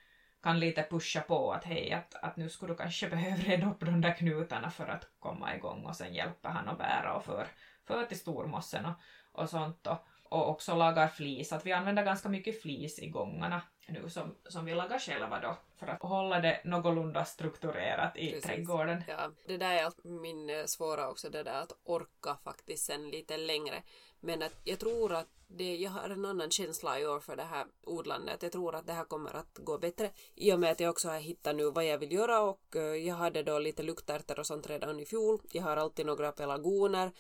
kan 0.43 0.61
lite 0.61 0.87
pusha 0.91 1.21
på 1.21 1.53
att 1.53 1.65
hej, 1.65 1.93
att, 1.93 2.15
att 2.15 2.37
nu 2.37 2.49
skulle 2.49 2.73
du 2.73 2.77
kanske 2.77 3.09
behöva 3.11 3.37
reda 3.37 3.71
upp 3.71 3.81
de 3.81 4.01
där 4.01 4.15
knutarna 4.15 4.71
för 4.71 4.89
att 4.89 5.09
komma 5.19 5.57
igång 5.57 5.85
och 5.85 5.97
sen 5.97 6.15
hjälper 6.15 6.49
han 6.49 6.69
att 6.69 6.79
bära 6.79 7.15
och 7.15 7.25
för, 7.25 7.47
för 7.85 8.05
till 8.05 8.19
stormossen 8.19 8.87
och, 8.87 8.95
och 9.33 9.51
sånt. 9.51 9.87
Och, 9.87 10.07
och 10.25 10.51
också 10.51 10.77
lagar 10.77 11.09
flis, 11.09 11.53
att 11.53 11.67
vi 11.67 11.73
använder 11.73 12.05
ganska 12.05 12.29
mycket 12.29 12.63
flis 12.63 12.99
i 12.99 13.09
gångarna 13.09 13.63
nu 13.87 14.09
som, 14.11 14.35
som 14.49 14.65
vi 14.65 14.75
lagar 14.75 14.99
själva 14.99 15.41
då 15.41 15.57
för 15.77 15.87
att 15.87 16.03
hålla 16.03 16.41
det 16.41 16.61
någorlunda 16.65 17.25
strukturerat 17.25 18.17
i 18.17 18.31
Precis. 18.31 18.45
trädgården. 18.45 19.05
Ja, 19.09 19.31
det 19.47 19.57
där 19.57 19.75
är 19.75 20.09
min 20.09 20.51
eh, 20.51 20.65
svåra 20.65 21.11
också, 21.11 21.31
det 21.31 21.43
där 21.43 21.63
att 21.63 21.73
orka 21.85 22.37
faktiskt 22.45 22.85
sen 22.85 23.11
lite 23.11 23.37
längre. 23.37 23.83
Men 24.21 24.43
att 24.43 24.61
jag 24.65 24.79
tror 24.79 25.15
att 25.15 25.29
det, 25.47 25.77
jag 25.77 25.91
har 25.91 26.11
en 26.11 26.25
annan 26.25 26.51
känsla 26.51 27.01
i 27.01 27.07
år 27.07 27.21
för 27.21 27.37
det 27.37 27.43
här 27.43 27.67
odlandet. 27.83 28.43
Jag 28.43 28.53
tror 28.53 28.75
att 28.75 28.87
det 28.87 28.93
här 28.93 29.05
kommer 29.05 29.37
att 29.37 29.59
gå 29.59 29.79
bättre 29.79 30.11
i 30.35 30.53
och 30.53 30.61
med 30.61 30.73
att 30.73 30.81
jag 30.81 30.91
också 30.91 31.09
har 31.09 31.19
hittat 31.19 31.57
nu 31.57 31.71
vad 31.71 31.85
jag 31.85 31.99
vill 31.99 32.13
göra 32.13 32.41
och 32.41 32.77
eh, 32.77 32.83
jag 32.83 33.15
hade 33.15 33.43
då 33.43 33.59
lite 33.59 33.83
luktärtor 33.83 34.39
och 34.39 34.47
sånt 34.47 34.71
redan 34.71 35.01
i 35.01 35.05
fjol. 35.05 35.41
Jag 35.53 35.63
har 35.63 35.77
alltid 35.77 36.07
några 36.07 36.33
pelargoner 36.33 37.13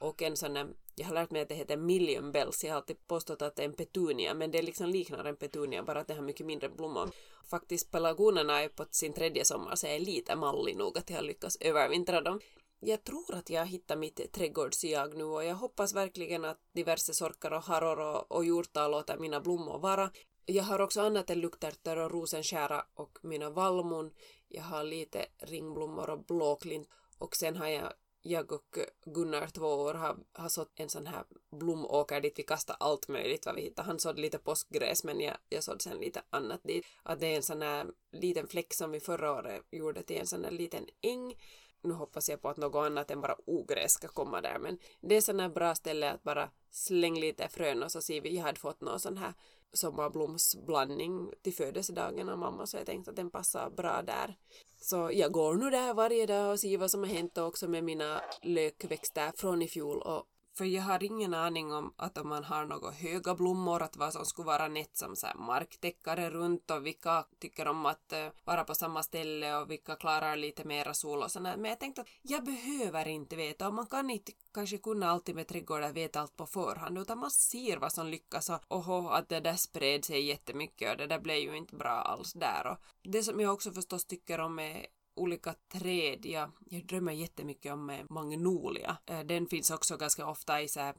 och 0.00 0.22
en 0.22 0.36
sån 0.36 0.74
jag 0.94 1.06
har 1.06 1.14
lärt 1.14 1.30
mig 1.30 1.42
att 1.42 1.48
det 1.48 1.54
heter 1.54 1.76
million 1.76 2.32
bells, 2.32 2.64
jag 2.64 2.70
har 2.70 2.76
alltid 2.76 3.06
påstått 3.06 3.42
att 3.42 3.56
det 3.56 3.62
är 3.62 3.66
en 3.66 3.72
petunia, 3.72 4.34
men 4.34 4.50
det 4.50 4.62
liksom 4.62 4.88
liknar 4.88 5.24
en 5.24 5.36
petunia, 5.36 5.82
bara 5.82 6.00
att 6.00 6.06
det 6.06 6.14
har 6.14 6.22
mycket 6.22 6.46
mindre 6.46 6.68
blommor. 6.68 7.10
Faktiskt 7.50 7.90
pelargonerna 7.90 8.62
är 8.62 8.68
på 8.68 8.86
sin 8.90 9.12
tredje 9.12 9.44
sommar, 9.44 9.76
så 9.76 9.86
jag 9.86 9.94
är 9.94 10.00
lite 10.00 10.36
mallig 10.36 10.76
nog 10.76 10.98
att 10.98 11.10
jag 11.10 11.16
har 11.16 11.22
lyckats 11.22 11.56
övervintra 11.60 12.20
dem. 12.20 12.40
Jag 12.80 13.04
tror 13.04 13.34
att 13.34 13.50
jag 13.50 13.66
hittar 13.66 13.96
mitt 13.96 14.32
trädgårdsjag 14.32 15.16
nu 15.16 15.24
och 15.24 15.44
jag 15.44 15.54
hoppas 15.54 15.94
verkligen 15.94 16.44
att 16.44 16.58
diverse 16.74 17.14
sorkar 17.14 17.50
och 17.50 17.62
harror 17.62 18.00
och, 18.00 18.32
och 18.32 18.44
hjortar 18.44 18.88
låter 18.88 19.18
mina 19.18 19.40
blommor 19.40 19.78
vara. 19.78 20.10
Jag 20.46 20.64
har 20.64 20.80
också 20.80 21.00
annat 21.00 21.30
än 21.30 21.40
luktärtor 21.40 21.98
och 21.98 22.10
rosenskära 22.10 22.84
och 22.94 23.18
mina 23.22 23.50
vallmon. 23.50 24.10
Jag 24.48 24.62
har 24.62 24.84
lite 24.84 25.26
ringblommor 25.38 26.10
och 26.10 26.24
blåklint 26.24 26.88
och 27.18 27.36
sen 27.36 27.56
har 27.56 27.68
jag 27.68 27.92
jag 28.22 28.52
och 28.52 28.78
Gunnar, 29.04 29.46
två 29.46 29.66
år, 29.66 29.94
har, 29.94 30.16
har 30.32 30.48
sått 30.48 30.72
en 30.74 30.88
sån 30.88 31.06
här 31.06 31.24
blomåker 31.50 32.20
dit 32.20 32.38
vi 32.38 32.42
kastar 32.42 32.76
allt 32.80 33.08
möjligt 33.08 33.46
vad 33.46 33.54
vi 33.54 33.62
hittar. 33.62 33.82
Han 33.82 33.98
sådde 33.98 34.22
lite 34.22 34.38
påskgräs 34.38 35.04
men 35.04 35.20
jag, 35.20 35.36
jag 35.48 35.64
sådde 35.64 35.80
sen 35.80 35.98
lite 35.98 36.22
annat 36.30 36.60
dit. 36.62 36.86
Att 37.02 37.20
det 37.20 37.26
är 37.26 37.36
en 37.36 37.42
sån 37.42 37.62
här 37.62 37.86
liten 38.12 38.48
fläck 38.48 38.74
som 38.74 38.90
vi 38.90 39.00
förra 39.00 39.32
året 39.32 39.62
gjorde 39.70 40.02
till 40.02 40.20
en 40.20 40.26
sån 40.26 40.44
här 40.44 40.50
liten 40.50 40.86
äng. 41.00 41.34
Nu 41.82 41.94
hoppas 41.94 42.28
jag 42.28 42.42
på 42.42 42.48
att 42.48 42.56
något 42.56 42.86
annat 42.86 43.10
än 43.10 43.20
bara 43.20 43.36
ogräs 43.46 43.92
ska 43.92 44.08
komma 44.08 44.40
där 44.40 44.58
men 44.58 44.78
det 45.00 45.16
är 45.16 45.20
sån 45.20 45.40
här 45.40 45.48
bra 45.48 45.74
ställe 45.74 46.10
att 46.10 46.22
bara 46.22 46.50
släng 46.70 47.20
lite 47.20 47.48
frön 47.48 47.82
och 47.82 47.92
så 47.92 48.00
ser 48.00 48.20
vi, 48.20 48.36
jag 48.36 48.42
hade 48.42 48.60
fått 48.60 48.80
någon 48.80 49.00
sån 49.00 49.16
här 49.16 49.34
sommarblomsblandning 49.72 51.30
till 51.42 51.54
födelsedagen 51.54 52.28
av 52.28 52.38
mamma 52.38 52.66
så 52.66 52.76
jag 52.76 52.86
tänkte 52.86 53.10
att 53.10 53.16
den 53.16 53.30
passar 53.30 53.70
bra 53.70 54.02
där. 54.02 54.36
Så 54.80 55.10
jag 55.12 55.32
går 55.32 55.54
nu 55.54 55.70
där 55.70 55.94
varje 55.94 56.26
dag 56.26 56.52
och 56.52 56.60
ser 56.60 56.78
vad 56.78 56.90
som 56.90 57.00
har 57.00 57.06
hänt 57.06 57.38
också 57.38 57.68
med 57.68 57.84
mina 57.84 58.20
lökväxter 58.42 59.32
från 59.36 59.62
i 59.62 59.68
fjol 59.68 60.02
och 60.02 60.26
för 60.60 60.64
jag 60.64 60.82
har 60.82 61.02
ingen 61.02 61.34
aning 61.34 61.72
om 61.72 61.94
att 61.96 62.18
om 62.18 62.28
man 62.28 62.44
har 62.44 62.64
några 62.64 62.90
höga 62.90 63.34
blommor, 63.34 63.82
att 63.82 63.96
vad 63.96 64.12
som 64.12 64.24
skulle 64.24 64.46
vara 64.46 64.68
nätt 64.68 64.96
som 64.96 65.16
så 65.16 65.26
marktäckare 65.34 66.30
runt 66.30 66.70
och 66.70 66.86
vilka 66.86 67.24
tycker 67.38 67.68
om 67.68 67.86
att 67.86 68.12
eh, 68.12 68.26
vara 68.44 68.64
på 68.64 68.74
samma 68.74 69.02
ställe 69.02 69.56
och 69.56 69.70
vilka 69.70 69.96
klarar 69.96 70.36
lite 70.36 70.64
mera 70.64 70.94
sol 70.94 71.22
och 71.22 71.30
sådär. 71.30 71.56
Men 71.56 71.68
jag 71.68 71.80
tänkte 71.80 72.00
att 72.00 72.08
jag 72.22 72.44
behöver 72.44 73.08
inte 73.08 73.36
veta 73.36 73.68
och 73.68 73.74
man 73.74 73.86
kan 73.86 74.10
inte 74.10 74.32
kanske 74.54 74.78
kunna 74.78 75.10
alltid 75.10 75.34
med 75.34 75.48
trädgårdar 75.48 75.92
veta 75.92 76.20
allt 76.20 76.36
på 76.36 76.46
förhand 76.46 76.98
utan 76.98 77.18
man 77.18 77.30
ser 77.30 77.76
vad 77.76 77.92
som 77.92 78.06
lyckas 78.06 78.50
och 78.50 78.60
oho, 78.68 79.08
att 79.08 79.28
det 79.28 79.40
där 79.40 79.56
spred 79.56 80.04
sig 80.04 80.26
jättemycket 80.26 80.90
och 80.90 80.96
det 80.96 81.06
där 81.06 81.20
blev 81.20 81.36
ju 81.36 81.56
inte 81.56 81.76
bra 81.76 81.90
alls 81.90 82.32
där. 82.32 82.66
Och 82.66 82.78
det 83.02 83.22
som 83.22 83.40
jag 83.40 83.52
också 83.52 83.72
förstås 83.72 84.04
tycker 84.04 84.40
om 84.40 84.58
är 84.58 84.86
olika 85.14 85.54
träd. 85.72 86.26
Jag, 86.26 86.50
jag 86.70 86.86
drömmer 86.86 87.12
jättemycket 87.12 87.72
om 87.72 87.90
eh, 87.90 88.04
magnolia. 88.10 88.96
Eh, 89.06 89.20
den 89.20 89.46
finns 89.46 89.70
också 89.70 89.96
ganska 89.96 90.26
ofta 90.26 90.62
i 90.62 90.68
så 90.68 90.92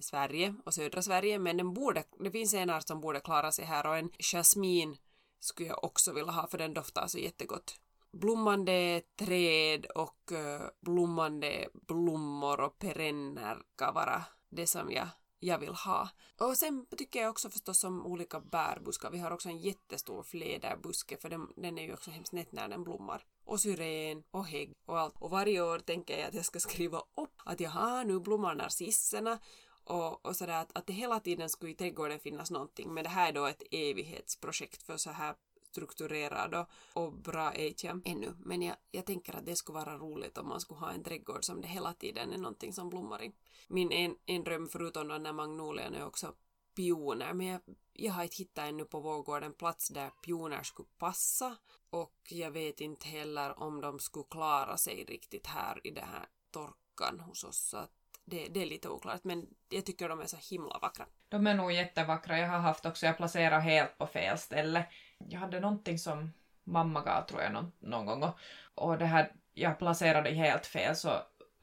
Sverige 0.00 0.54
och 0.64 0.74
södra 0.74 1.02
Sverige 1.02 1.38
men 1.38 1.56
den 1.56 1.74
borde, 1.74 2.04
det 2.18 2.30
finns 2.30 2.54
en 2.54 2.70
art 2.70 2.88
som 2.88 3.00
borde 3.00 3.20
klara 3.20 3.52
sig 3.52 3.64
här 3.64 3.86
och 3.86 3.96
en 3.96 4.10
jasmin 4.18 4.96
skulle 5.40 5.68
jag 5.68 5.84
också 5.84 6.12
vilja 6.12 6.32
ha 6.32 6.46
för 6.46 6.58
den 6.58 6.74
doftar 6.74 7.06
så 7.06 7.18
jättegott. 7.18 7.80
Blommande 8.12 9.02
träd 9.16 9.86
och 9.86 10.32
eh, 10.32 10.62
blommande 10.80 11.68
blommor 11.72 12.60
och 12.60 12.78
perenner 12.78 13.58
kan 13.78 13.94
vara 13.94 14.24
det 14.48 14.66
som 14.66 14.90
jag 14.90 15.08
jag 15.40 15.58
vill 15.58 15.74
ha. 15.74 16.08
Och 16.38 16.56
sen 16.56 16.86
tycker 16.96 17.20
jag 17.20 17.30
också 17.30 17.50
förstås 17.50 17.84
om 17.84 18.06
olika 18.06 18.40
bärbuskar. 18.40 19.10
Vi 19.10 19.18
har 19.18 19.30
också 19.30 19.48
en 19.48 19.58
jättestor 19.58 20.22
fläderbuske 20.22 21.16
för 21.16 21.30
den, 21.30 21.48
den 21.56 21.78
är 21.78 21.82
ju 21.82 21.92
också 21.92 22.10
hemskt 22.10 22.32
nätt 22.32 22.52
när 22.52 22.68
den 22.68 22.84
blommar. 22.84 23.24
Och 23.50 23.60
syren 23.60 24.22
och 24.30 24.46
hägg 24.46 24.72
och 24.86 24.98
allt. 24.98 25.14
Och 25.18 25.30
varje 25.30 25.62
år 25.62 25.78
tänker 25.78 26.18
jag 26.18 26.28
att 26.28 26.34
jag 26.34 26.44
ska 26.44 26.60
skriva 26.60 26.98
upp 26.98 27.34
att 27.44 27.60
jaha, 27.60 28.04
nu 28.04 28.20
blommar 28.20 28.54
narcisserna 28.54 29.38
och, 29.84 30.26
och 30.26 30.36
sådär 30.36 30.60
att, 30.60 30.76
att 30.76 30.86
det 30.86 30.92
hela 30.92 31.20
tiden 31.20 31.48
skulle 31.48 31.72
i 31.72 31.74
trädgården 31.74 32.18
finnas 32.18 32.50
någonting 32.50 32.94
men 32.94 33.04
det 33.04 33.10
här 33.10 33.28
är 33.28 33.32
då 33.32 33.46
ett 33.46 33.62
evighetsprojekt 33.70 34.82
för 34.82 34.96
så 34.96 35.10
här 35.10 35.34
strukturerad 35.70 36.54
och, 36.54 36.66
och 37.04 37.12
bra 37.12 37.52
är 37.54 37.74
jag 37.84 38.00
ännu. 38.04 38.34
Men 38.38 38.62
jag, 38.62 38.76
jag 38.90 39.06
tänker 39.06 39.36
att 39.36 39.46
det 39.46 39.56
skulle 39.56 39.78
vara 39.78 39.98
roligt 39.98 40.38
om 40.38 40.48
man 40.48 40.60
skulle 40.60 40.80
ha 40.80 40.90
en 40.90 41.04
trädgård 41.04 41.44
som 41.44 41.60
det 41.60 41.68
hela 41.68 41.92
tiden 41.92 42.32
är 42.32 42.38
någonting 42.38 42.72
som 42.72 42.90
blommar 42.90 43.22
i. 43.22 43.32
Min 43.68 43.92
en, 43.92 44.16
en 44.26 44.44
dröm 44.44 44.68
förutom 44.68 45.08
den 45.08 45.22
där 45.22 45.32
magnolien 45.32 45.94
är 45.94 46.06
också 46.06 46.34
pioner 46.80 47.32
men 47.32 47.46
jag, 47.46 47.60
jag 47.92 48.12
har 48.12 48.22
inte 48.22 48.36
hittat 48.36 48.68
ännu 48.68 48.84
på 48.84 49.00
Vårgården 49.00 49.44
en 49.44 49.54
plats 49.54 49.88
där 49.88 50.10
pioner 50.10 50.62
skulle 50.62 50.88
passa 50.98 51.56
och 51.90 52.18
jag 52.28 52.50
vet 52.50 52.80
inte 52.80 53.08
heller 53.08 53.62
om 53.62 53.80
de 53.80 53.98
skulle 53.98 54.24
klara 54.30 54.76
sig 54.76 55.04
riktigt 55.08 55.46
här 55.46 55.86
i 55.86 55.90
den 55.90 56.04
här 56.04 56.26
torkan 56.50 57.20
hos 57.20 57.44
oss 57.44 57.56
så 57.56 57.76
att 57.76 57.90
det, 58.24 58.48
det, 58.48 58.62
är 58.62 58.66
lite 58.66 58.88
oklart 58.88 59.24
men 59.24 59.46
jag 59.68 59.86
tycker 59.86 60.08
de 60.08 60.20
är 60.20 60.26
så 60.26 60.36
himla 60.50 60.78
vackra. 60.78 61.06
De 61.28 61.46
är 61.46 61.54
nog 61.54 61.72
jättevackra. 61.72 62.38
Jag 62.38 62.48
har 62.48 62.58
haft 62.58 62.86
också, 62.86 63.06
jag 63.06 63.16
placerar 63.16 63.60
helt 63.60 63.98
på 63.98 64.06
fel 64.06 64.38
ställe. 64.38 64.86
Jag 65.18 65.40
hade 65.40 65.60
någonting 65.60 65.98
som 65.98 66.32
mamma 66.64 67.02
gav 67.02 67.22
tror 67.22 67.42
jag 67.42 67.52
någon, 67.52 67.72
någon 67.78 68.06
gång 68.06 68.22
och, 68.22 68.38
och 68.74 68.98
det 68.98 69.06
här, 69.06 69.32
jag 69.54 69.78
placerade 69.78 70.30
helt 70.30 70.66
fel 70.66 70.96
så, 70.96 71.10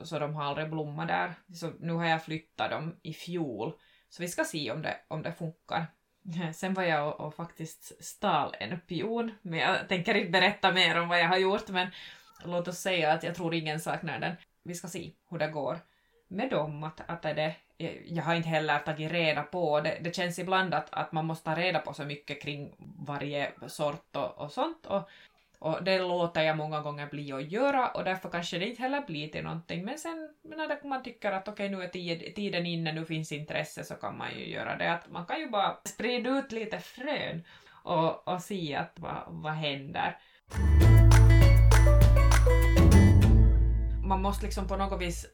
så 0.02 0.20
de 0.20 0.36
har 0.36 0.44
aldrig 0.44 0.70
blommat 0.70 1.08
där. 1.08 1.34
Så 1.54 1.72
nu 1.80 1.94
har 1.94 2.06
jag 2.06 2.24
flyttat 2.24 2.72
dem 2.72 2.96
i 3.02 3.14
fjol 3.14 3.74
så 4.10 4.24
vi 4.24 4.28
ska 4.28 4.44
se 4.44 4.72
om 4.72 4.82
det, 4.82 4.98
om 5.08 5.22
det 5.22 5.32
funkar. 5.32 5.86
Sen 6.54 6.74
var 6.74 6.84
jag 6.84 7.08
och, 7.08 7.28
och 7.28 7.36
faktiskt 7.36 8.04
stal 8.04 8.56
en 8.60 8.80
pion, 8.80 9.32
men 9.42 9.60
jag 9.60 9.90
tänker 9.90 10.16
inte 10.16 10.32
berätta 10.32 10.72
mer 10.72 11.00
om 11.00 11.10
vad 11.10 11.20
jag 11.20 11.28
har 11.28 11.38
gjort, 11.38 11.70
men 11.70 11.88
låt 12.46 12.68
oss 12.68 12.80
säga 12.80 13.12
att 13.12 13.24
jag 13.24 13.36
tror 13.36 13.54
ingen 13.54 13.80
saknar 13.80 14.20
den. 14.20 14.36
Vi 14.64 14.76
ska 14.76 14.88
se 14.88 15.12
hur 15.30 15.38
det 15.38 15.48
går 15.48 15.80
med 16.28 16.50
dem, 16.50 16.84
att, 16.84 17.02
att 17.10 17.26
är 17.26 17.34
det, 17.34 17.56
jag 18.06 18.24
har 18.24 18.36
inte 18.36 18.50
heller 18.50 18.80
tagit 18.80 19.12
reda 19.12 19.44
på, 19.44 19.82
det, 19.82 20.00
det 20.02 20.16
känns 20.16 20.40
ibland 20.40 20.74
att, 20.74 20.94
att 20.94 21.12
man 21.12 21.26
måste 21.26 21.46
ta 21.46 21.56
reda 21.56 21.80
på 21.80 21.94
så 21.94 22.06
mycket 22.06 22.42
kring 22.42 22.76
varje 22.98 23.52
sort 23.68 24.16
och, 24.16 24.38
och 24.38 24.52
sånt 24.52 24.86
och 24.86 25.10
och 25.60 25.84
det 25.84 26.00
låter 26.00 26.42
jag 26.42 26.58
många 26.58 26.82
gånger 26.82 27.08
bli 27.08 27.32
att 27.32 27.52
göra 27.52 27.88
och 27.88 28.04
därför 28.04 28.30
kanske 28.30 28.58
det 28.58 28.70
inte 28.70 28.82
heller 28.82 29.02
blir 29.08 29.28
till 29.28 29.44
någonting. 29.44 29.86
Men 29.86 29.98
sen 29.98 30.30
när 30.44 30.88
man 30.88 31.04
tycker 31.04 31.32
att 31.32 31.48
okej 31.48 31.76
okay, 31.76 31.78
nu 31.78 31.84
är 31.84 32.34
tiden 32.34 32.66
inne, 32.66 32.94
nu 32.94 33.06
finns 33.06 33.32
intresse 33.32 33.84
så 33.84 33.96
kan 33.96 34.18
man 34.18 34.36
ju 34.36 34.50
göra 34.50 34.78
det. 34.78 34.92
Att 34.94 35.10
man 35.12 35.26
kan 35.26 35.40
ju 35.40 35.50
bara 35.50 35.78
sprida 35.86 36.30
ut 36.30 36.52
lite 36.52 36.80
frön 36.80 37.44
och, 37.84 38.28
och 38.28 38.42
se 38.42 38.76
att 38.76 38.94
vad, 38.96 39.24
vad 39.28 39.54
händer. 39.54 40.18
Man 44.04 44.22
måste 44.22 44.46
liksom 44.46 44.68
på 44.68 44.78
något 44.78 45.02
vis 45.02 45.26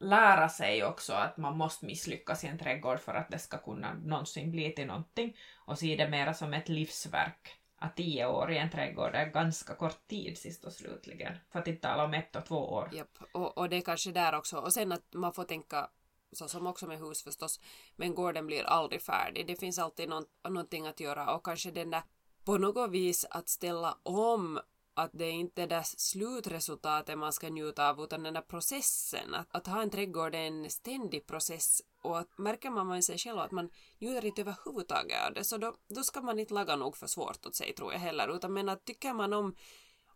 lära 0.00 0.48
sig 0.48 0.84
också 0.84 1.12
att 1.12 1.36
man 1.36 1.56
måste 1.56 1.86
misslyckas 1.86 2.44
i 2.44 2.46
en 2.46 2.58
trädgård 2.58 3.00
för 3.00 3.14
att 3.14 3.30
det 3.30 3.38
ska 3.38 3.58
kunna 3.58 3.94
någonsin 3.94 4.50
bli 4.50 4.72
till 4.72 4.86
någonting 4.86 5.36
och 5.56 5.78
se 5.78 5.96
det 5.96 6.08
mera 6.08 6.34
som 6.34 6.54
ett 6.54 6.68
livsverk. 6.68 7.57
Att 7.78 7.96
tio 7.96 8.26
år 8.26 8.52
i 8.52 8.58
en 8.58 8.70
trädgård 8.70 9.14
är 9.14 9.26
ganska 9.26 9.74
kort 9.74 10.08
tid 10.08 10.38
sist 10.38 10.64
och 10.64 10.72
slutligen. 10.72 11.36
För 11.50 11.58
att 11.58 11.68
inte 11.68 11.80
tala 11.88 12.04
om 12.04 12.14
ett 12.14 12.36
och 12.36 12.46
två 12.46 12.72
år. 12.72 12.90
Japp, 12.92 13.18
och, 13.32 13.58
och 13.58 13.68
det 13.68 13.76
är 13.76 13.80
kanske 13.80 14.12
där 14.12 14.34
också. 14.34 14.58
Och 14.58 14.72
sen 14.72 14.92
att 14.92 15.14
man 15.14 15.32
får 15.32 15.44
tänka 15.44 15.90
så 16.32 16.48
som 16.48 16.66
också 16.66 16.86
med 16.86 16.98
hus 16.98 17.22
förstås, 17.22 17.60
men 17.96 18.14
gården 18.14 18.46
blir 18.46 18.62
aldrig 18.64 19.02
färdig. 19.02 19.46
Det 19.46 19.56
finns 19.56 19.78
alltid 19.78 20.08
någon, 20.08 20.24
någonting 20.48 20.86
att 20.86 21.00
göra 21.00 21.34
och 21.34 21.44
kanske 21.44 21.70
den 21.70 21.90
där 21.90 22.02
på 22.44 22.58
något 22.58 22.90
vis 22.90 23.26
att 23.30 23.48
ställa 23.48 23.98
om 24.02 24.60
att 24.98 25.10
det 25.12 25.24
är 25.24 25.32
inte 25.32 25.66
det 25.66 25.84
slutresultatet 25.84 27.18
man 27.18 27.32
ska 27.32 27.48
njuta 27.48 27.90
av 27.90 28.00
utan 28.00 28.22
den 28.22 28.34
där 28.34 28.40
processen. 28.40 29.34
Att, 29.34 29.46
att 29.50 29.66
ha 29.66 29.82
en 29.82 29.90
trädgård 29.90 30.34
är 30.34 30.38
en 30.38 30.70
ständig 30.70 31.26
process 31.26 31.82
och 32.02 32.18
att 32.18 32.38
märker 32.38 32.70
man 32.70 32.88
med 32.88 33.04
sig 33.04 33.18
själv 33.18 33.38
att 33.38 33.50
man 33.50 33.70
njuter 33.98 34.24
inte 34.24 34.40
överhuvudtaget 34.40 35.26
av 35.26 35.34
det 35.34 35.44
så 35.44 35.56
då, 35.58 35.74
då 35.88 36.02
ska 36.02 36.20
man 36.20 36.38
inte 36.38 36.54
laga 36.54 36.76
nog 36.76 36.96
för 36.96 37.06
svårt 37.06 37.46
åt 37.46 37.56
sig 37.56 37.74
tror 37.74 37.92
jag 37.92 38.00
heller 38.00 38.36
utan 38.36 38.52
men 38.52 38.68
att 38.68 38.84
tycker 38.84 39.12
man 39.12 39.32
om 39.32 39.54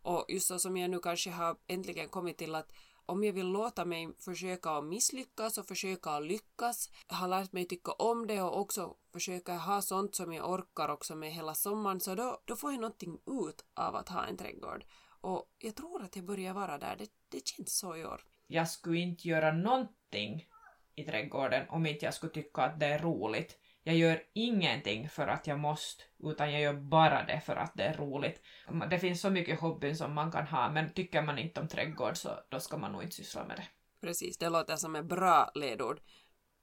och 0.01 0.25
just 0.27 0.47
så 0.47 0.59
som 0.59 0.77
jag 0.77 0.89
nu 0.89 0.99
kanske 0.99 1.31
har 1.31 1.57
äntligen 1.67 2.09
kommit 2.09 2.37
till 2.37 2.55
att 2.55 2.71
om 3.05 3.23
jag 3.23 3.33
vill 3.33 3.47
låta 3.47 3.85
mig 3.85 4.09
försöka 4.19 4.69
att 4.69 4.83
misslyckas 4.83 5.57
och 5.57 5.67
försöka 5.67 6.09
att 6.09 6.25
lyckas, 6.25 6.89
har 7.07 7.27
lärt 7.27 7.51
mig 7.51 7.65
tycka 7.65 7.91
om 7.91 8.27
det 8.27 8.41
och 8.41 8.59
också 8.59 8.95
försöka 9.13 9.53
ha 9.57 9.81
sånt 9.81 10.15
som 10.15 10.33
jag 10.33 10.49
orkar 10.49 10.89
också 10.89 11.15
med 11.15 11.31
hela 11.31 11.53
sommaren, 11.53 11.99
så 11.99 12.15
då, 12.15 12.41
då 12.45 12.55
får 12.55 12.71
jag 12.71 12.81
någonting 12.81 13.19
ut 13.27 13.65
av 13.73 13.95
att 13.95 14.09
ha 14.09 14.25
en 14.25 14.37
trädgård. 14.37 14.83
Och 15.21 15.55
jag 15.57 15.75
tror 15.75 16.03
att 16.03 16.15
jag 16.15 16.25
börjar 16.25 16.53
vara 16.53 16.77
där, 16.77 16.95
det, 16.95 17.09
det 17.29 17.47
känns 17.47 17.77
så 17.77 17.95
i 17.95 18.05
år. 18.05 18.21
Jag 18.47 18.69
skulle 18.69 18.99
inte 18.99 19.27
göra 19.27 19.51
någonting 19.51 20.45
i 20.95 21.03
trädgården 21.03 21.69
om 21.69 21.85
inte 21.85 22.05
jag 22.05 22.13
skulle 22.13 22.33
tycka 22.33 22.61
att 22.61 22.79
det 22.79 22.85
är 22.85 22.99
roligt. 22.99 23.57
Jag 23.83 23.95
gör 23.95 24.23
ingenting 24.33 25.09
för 25.09 25.27
att 25.27 25.47
jag 25.47 25.59
måste, 25.59 26.03
utan 26.23 26.51
jag 26.51 26.61
gör 26.61 26.73
bara 26.73 27.25
det 27.25 27.41
för 27.41 27.55
att 27.55 27.73
det 27.75 27.83
är 27.83 27.97
roligt. 27.97 28.41
Det 28.89 28.99
finns 28.99 29.21
så 29.21 29.29
mycket 29.29 29.59
hobbyn 29.59 29.97
som 29.97 30.13
man 30.13 30.31
kan 30.31 30.47
ha, 30.47 30.71
men 30.71 30.93
tycker 30.93 31.21
man 31.21 31.39
inte 31.39 31.59
om 31.61 31.67
trädgård 31.67 32.17
så 32.17 32.29
då 32.49 32.59
ska 32.59 32.77
man 32.77 32.91
nog 32.91 33.03
inte 33.03 33.15
syssla 33.15 33.45
med 33.45 33.57
det. 33.57 33.67
Precis, 34.01 34.37
det 34.37 34.49
låter 34.49 34.75
som 34.75 34.95
ett 34.95 35.05
bra 35.05 35.51
ledord. 35.55 36.01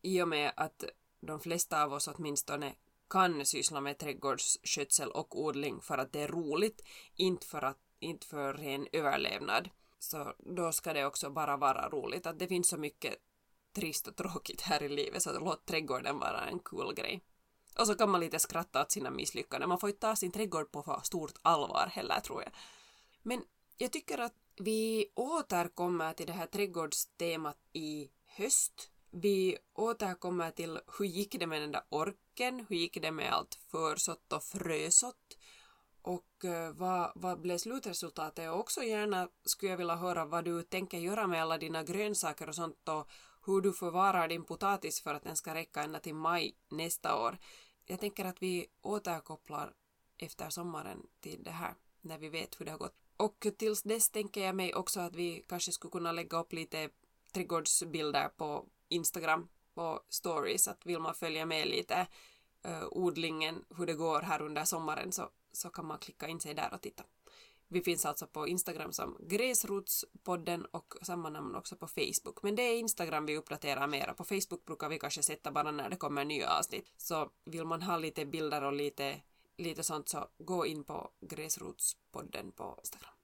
I 0.03 0.23
och 0.23 0.29
med 0.29 0.53
att 0.57 0.85
de 1.21 1.41
flesta 1.41 1.85
av 1.85 1.93
oss 1.93 2.09
åtminstone 2.09 2.73
kan 3.11 3.47
syssla 3.47 3.81
med 3.81 3.99
trädgårdsskötsel 3.99 5.11
och 5.11 5.41
odling 5.41 5.81
för 5.81 5.99
att 5.99 6.13
det 6.13 6.21
är 6.21 6.29
roligt, 6.29 6.83
inte 7.17 7.47
för, 7.47 7.63
att, 7.63 7.79
inte 7.99 8.27
för 8.27 8.55
ren 8.55 8.87
överlevnad. 8.93 9.69
Så 9.99 10.35
då 10.39 10.73
ska 10.73 10.93
det 10.93 11.07
också 11.07 11.31
bara 11.31 11.57
vara 11.57 11.89
roligt. 11.89 12.27
Att 12.27 12.39
det 12.39 12.49
finns 12.49 12.69
så 12.69 12.77
mycket 12.77 13.17
trist 13.73 14.09
och 14.09 14.17
tråkigt 14.17 14.61
här 14.61 14.83
i 14.83 14.89
livet 14.89 15.23
så 15.23 15.39
låt 15.39 15.67
trädgården 15.67 16.19
vara 16.19 16.41
en 16.41 16.59
cool 16.59 16.95
grej. 16.95 17.21
Och 17.79 17.87
så 17.87 17.95
kan 17.95 18.11
man 18.11 18.21
lite 18.21 18.39
skratta 18.39 18.83
åt 18.83 18.93
sina 18.93 19.11
misslyckanden. 19.11 19.69
Man 19.69 19.81
får 19.81 19.89
inte 19.89 20.01
ta 20.01 20.17
sin 20.17 20.33
trädgård 20.33 20.73
på 20.73 20.83
för 20.83 21.01
stort 21.03 21.35
allvar 21.43 21.89
heller 21.93 22.21
tror 22.21 22.43
jag. 22.43 22.53
Men 23.23 23.45
jag 23.77 23.93
tycker 23.93 24.19
att 24.19 24.35
vi 24.57 25.07
återkommer 25.15 26.13
till 26.13 26.27
det 26.27 26.33
här 26.33 26.47
trädgårdstemat 26.47 27.59
i 27.73 28.11
höst. 28.27 28.91
Vi 29.11 29.59
återkommer 29.75 30.51
till 30.51 30.79
hur 30.99 31.07
gick 31.07 31.39
det 31.39 31.47
med 31.47 31.63
den 31.63 31.73
där 31.73 31.83
orken, 31.89 32.67
hur 32.69 32.77
gick 32.77 33.03
det 33.03 33.11
med 33.11 33.33
allt 33.33 33.59
försått 33.71 34.33
och 34.33 34.45
frösått 34.45 35.37
och 36.03 36.45
eh, 36.45 36.73
vad, 36.73 37.13
vad 37.15 37.41
blev 37.41 37.59
slutresultatet? 37.59 38.51
Och 38.51 38.61
också 38.61 38.83
gärna 38.83 39.29
skulle 39.45 39.71
jag 39.71 39.79
vilja 39.79 39.97
höra 39.97 40.25
vad 40.25 40.45
du 40.45 40.63
tänker 40.63 40.99
göra 40.99 41.27
med 41.27 41.43
alla 41.43 41.59
dina 41.59 41.83
grönsaker 41.83 42.49
och 42.49 42.55
sånt 42.55 42.89
och 42.89 43.09
hur 43.47 43.61
du 43.61 43.73
förvarar 43.73 44.29
din 44.29 44.45
potatis 44.45 45.01
för 45.01 45.15
att 45.15 45.23
den 45.23 45.37
ska 45.37 45.55
räcka 45.55 45.83
ända 45.83 46.01
till 46.01 46.15
maj 46.15 46.55
nästa 46.69 47.17
år. 47.17 47.39
Jag 47.87 48.01
tänker 48.01 48.25
att 48.25 48.43
vi 48.43 48.67
återkopplar 48.83 49.75
efter 50.19 50.51
sommaren 50.51 51.07
till 51.21 51.43
det 51.43 51.51
här 51.51 51.75
när 52.01 52.19
vi 52.19 52.29
vet 52.29 52.61
hur 52.61 52.65
det 52.65 52.71
har 52.71 52.79
gått. 52.79 52.97
Och 53.17 53.47
tills 53.59 53.83
dess 53.83 54.11
tänker 54.11 54.45
jag 54.45 54.55
mig 54.55 54.75
också 54.75 55.01
att 55.01 55.15
vi 55.15 55.45
kanske 55.49 55.73
skulle 55.73 55.91
kunna 55.91 56.13
lägga 56.13 56.41
upp 56.41 56.53
lite 56.53 56.91
trädgårdsbilder 57.33 58.29
på 58.29 58.67
Instagram 58.89 59.49
på 59.75 60.01
stories 60.09 60.69
att 60.69 60.87
vill 60.87 60.99
man 60.99 61.15
följa 61.15 61.47
med 61.47 61.69
lite 61.69 62.07
uh, 62.67 62.87
odlingen, 62.91 63.65
hur 63.77 63.87
det 63.87 63.95
går 63.95 64.21
här 64.21 64.43
under 64.43 64.65
sommaren 64.65 65.13
så, 65.13 65.31
så 65.53 65.71
kan 65.71 65.87
man 65.87 65.99
klicka 65.99 66.29
in 66.29 66.41
sig 66.41 66.55
där 66.55 66.75
och 66.75 66.81
titta. 66.81 67.05
Vi 67.73 67.83
finns 67.83 68.05
alltså 68.05 68.27
på 68.27 68.49
Instagram 68.49 68.93
som 68.93 69.17
Gräsrotspodden 69.21 70.65
och 70.65 70.95
samma 71.03 71.31
namn 71.31 71.55
också 71.55 71.77
på 71.77 71.87
Facebook. 71.87 72.43
Men 72.43 72.57
det 72.57 72.63
är 72.63 72.79
Instagram 72.79 73.27
vi 73.27 73.37
uppdaterar 73.37 73.87
mera. 73.87 74.15
På 74.15 74.25
Facebook 74.25 74.65
brukar 74.65 74.89
vi 74.89 74.99
kanske 74.99 75.23
sätta 75.23 75.53
bara 75.53 75.71
när 75.71 75.91
det 75.91 75.97
kommer 75.97 76.25
nya 76.25 76.59
avsnitt. 76.59 76.93
Så 76.97 77.31
vill 77.45 77.65
man 77.65 77.83
ha 77.83 77.97
lite 77.97 78.27
bilder 78.27 78.65
och 78.65 78.73
lite, 78.73 79.21
lite 79.57 79.83
sånt 79.83 80.09
så 80.09 80.29
gå 80.39 80.67
in 80.67 80.85
på 80.85 81.11
Gräsrotspodden 81.21 82.53
på 82.53 82.77
Instagram. 82.79 83.15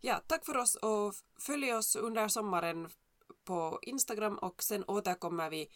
Ja, 0.00 0.20
tack 0.26 0.46
för 0.46 0.56
oss 0.56 0.74
och 0.74 1.14
följ 1.38 1.74
oss 1.74 1.96
under 1.96 2.28
sommaren 2.28 2.88
på 3.44 3.78
Instagram 3.82 4.38
och 4.38 4.62
sen 4.62 4.84
återkommer 4.84 5.50
vi 5.50 5.70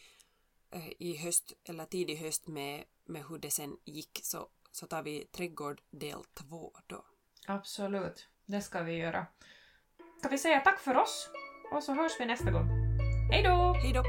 eh, 0.71 0.89
i 0.99 1.17
höst 1.17 1.53
eller 1.63 1.85
tidig 1.85 2.15
höst 2.15 2.47
med, 2.47 2.83
med 3.05 3.25
hur 3.27 3.37
det 3.37 3.51
sen 3.51 3.77
gick 3.85 4.19
så, 4.23 4.49
så 4.71 4.87
tar 4.87 5.03
vi 5.03 5.25
trädgård 5.25 5.81
del 5.91 6.23
två 6.33 6.73
då. 6.87 7.05
Absolut, 7.47 8.27
det 8.45 8.61
ska 8.61 8.81
vi 8.81 8.97
göra. 8.97 9.25
Ska 10.19 10.29
vi 10.29 10.37
säga 10.37 10.59
tack 10.59 10.79
för 10.79 10.97
oss? 10.97 11.29
Och 11.71 11.83
så 11.83 11.93
hörs 11.93 12.11
vi 12.19 12.25
nästa 12.25 12.51
gång. 12.51 12.67
Hej 13.31 13.43
då! 13.43 13.73
Hej 13.83 13.93
då! 13.93 14.03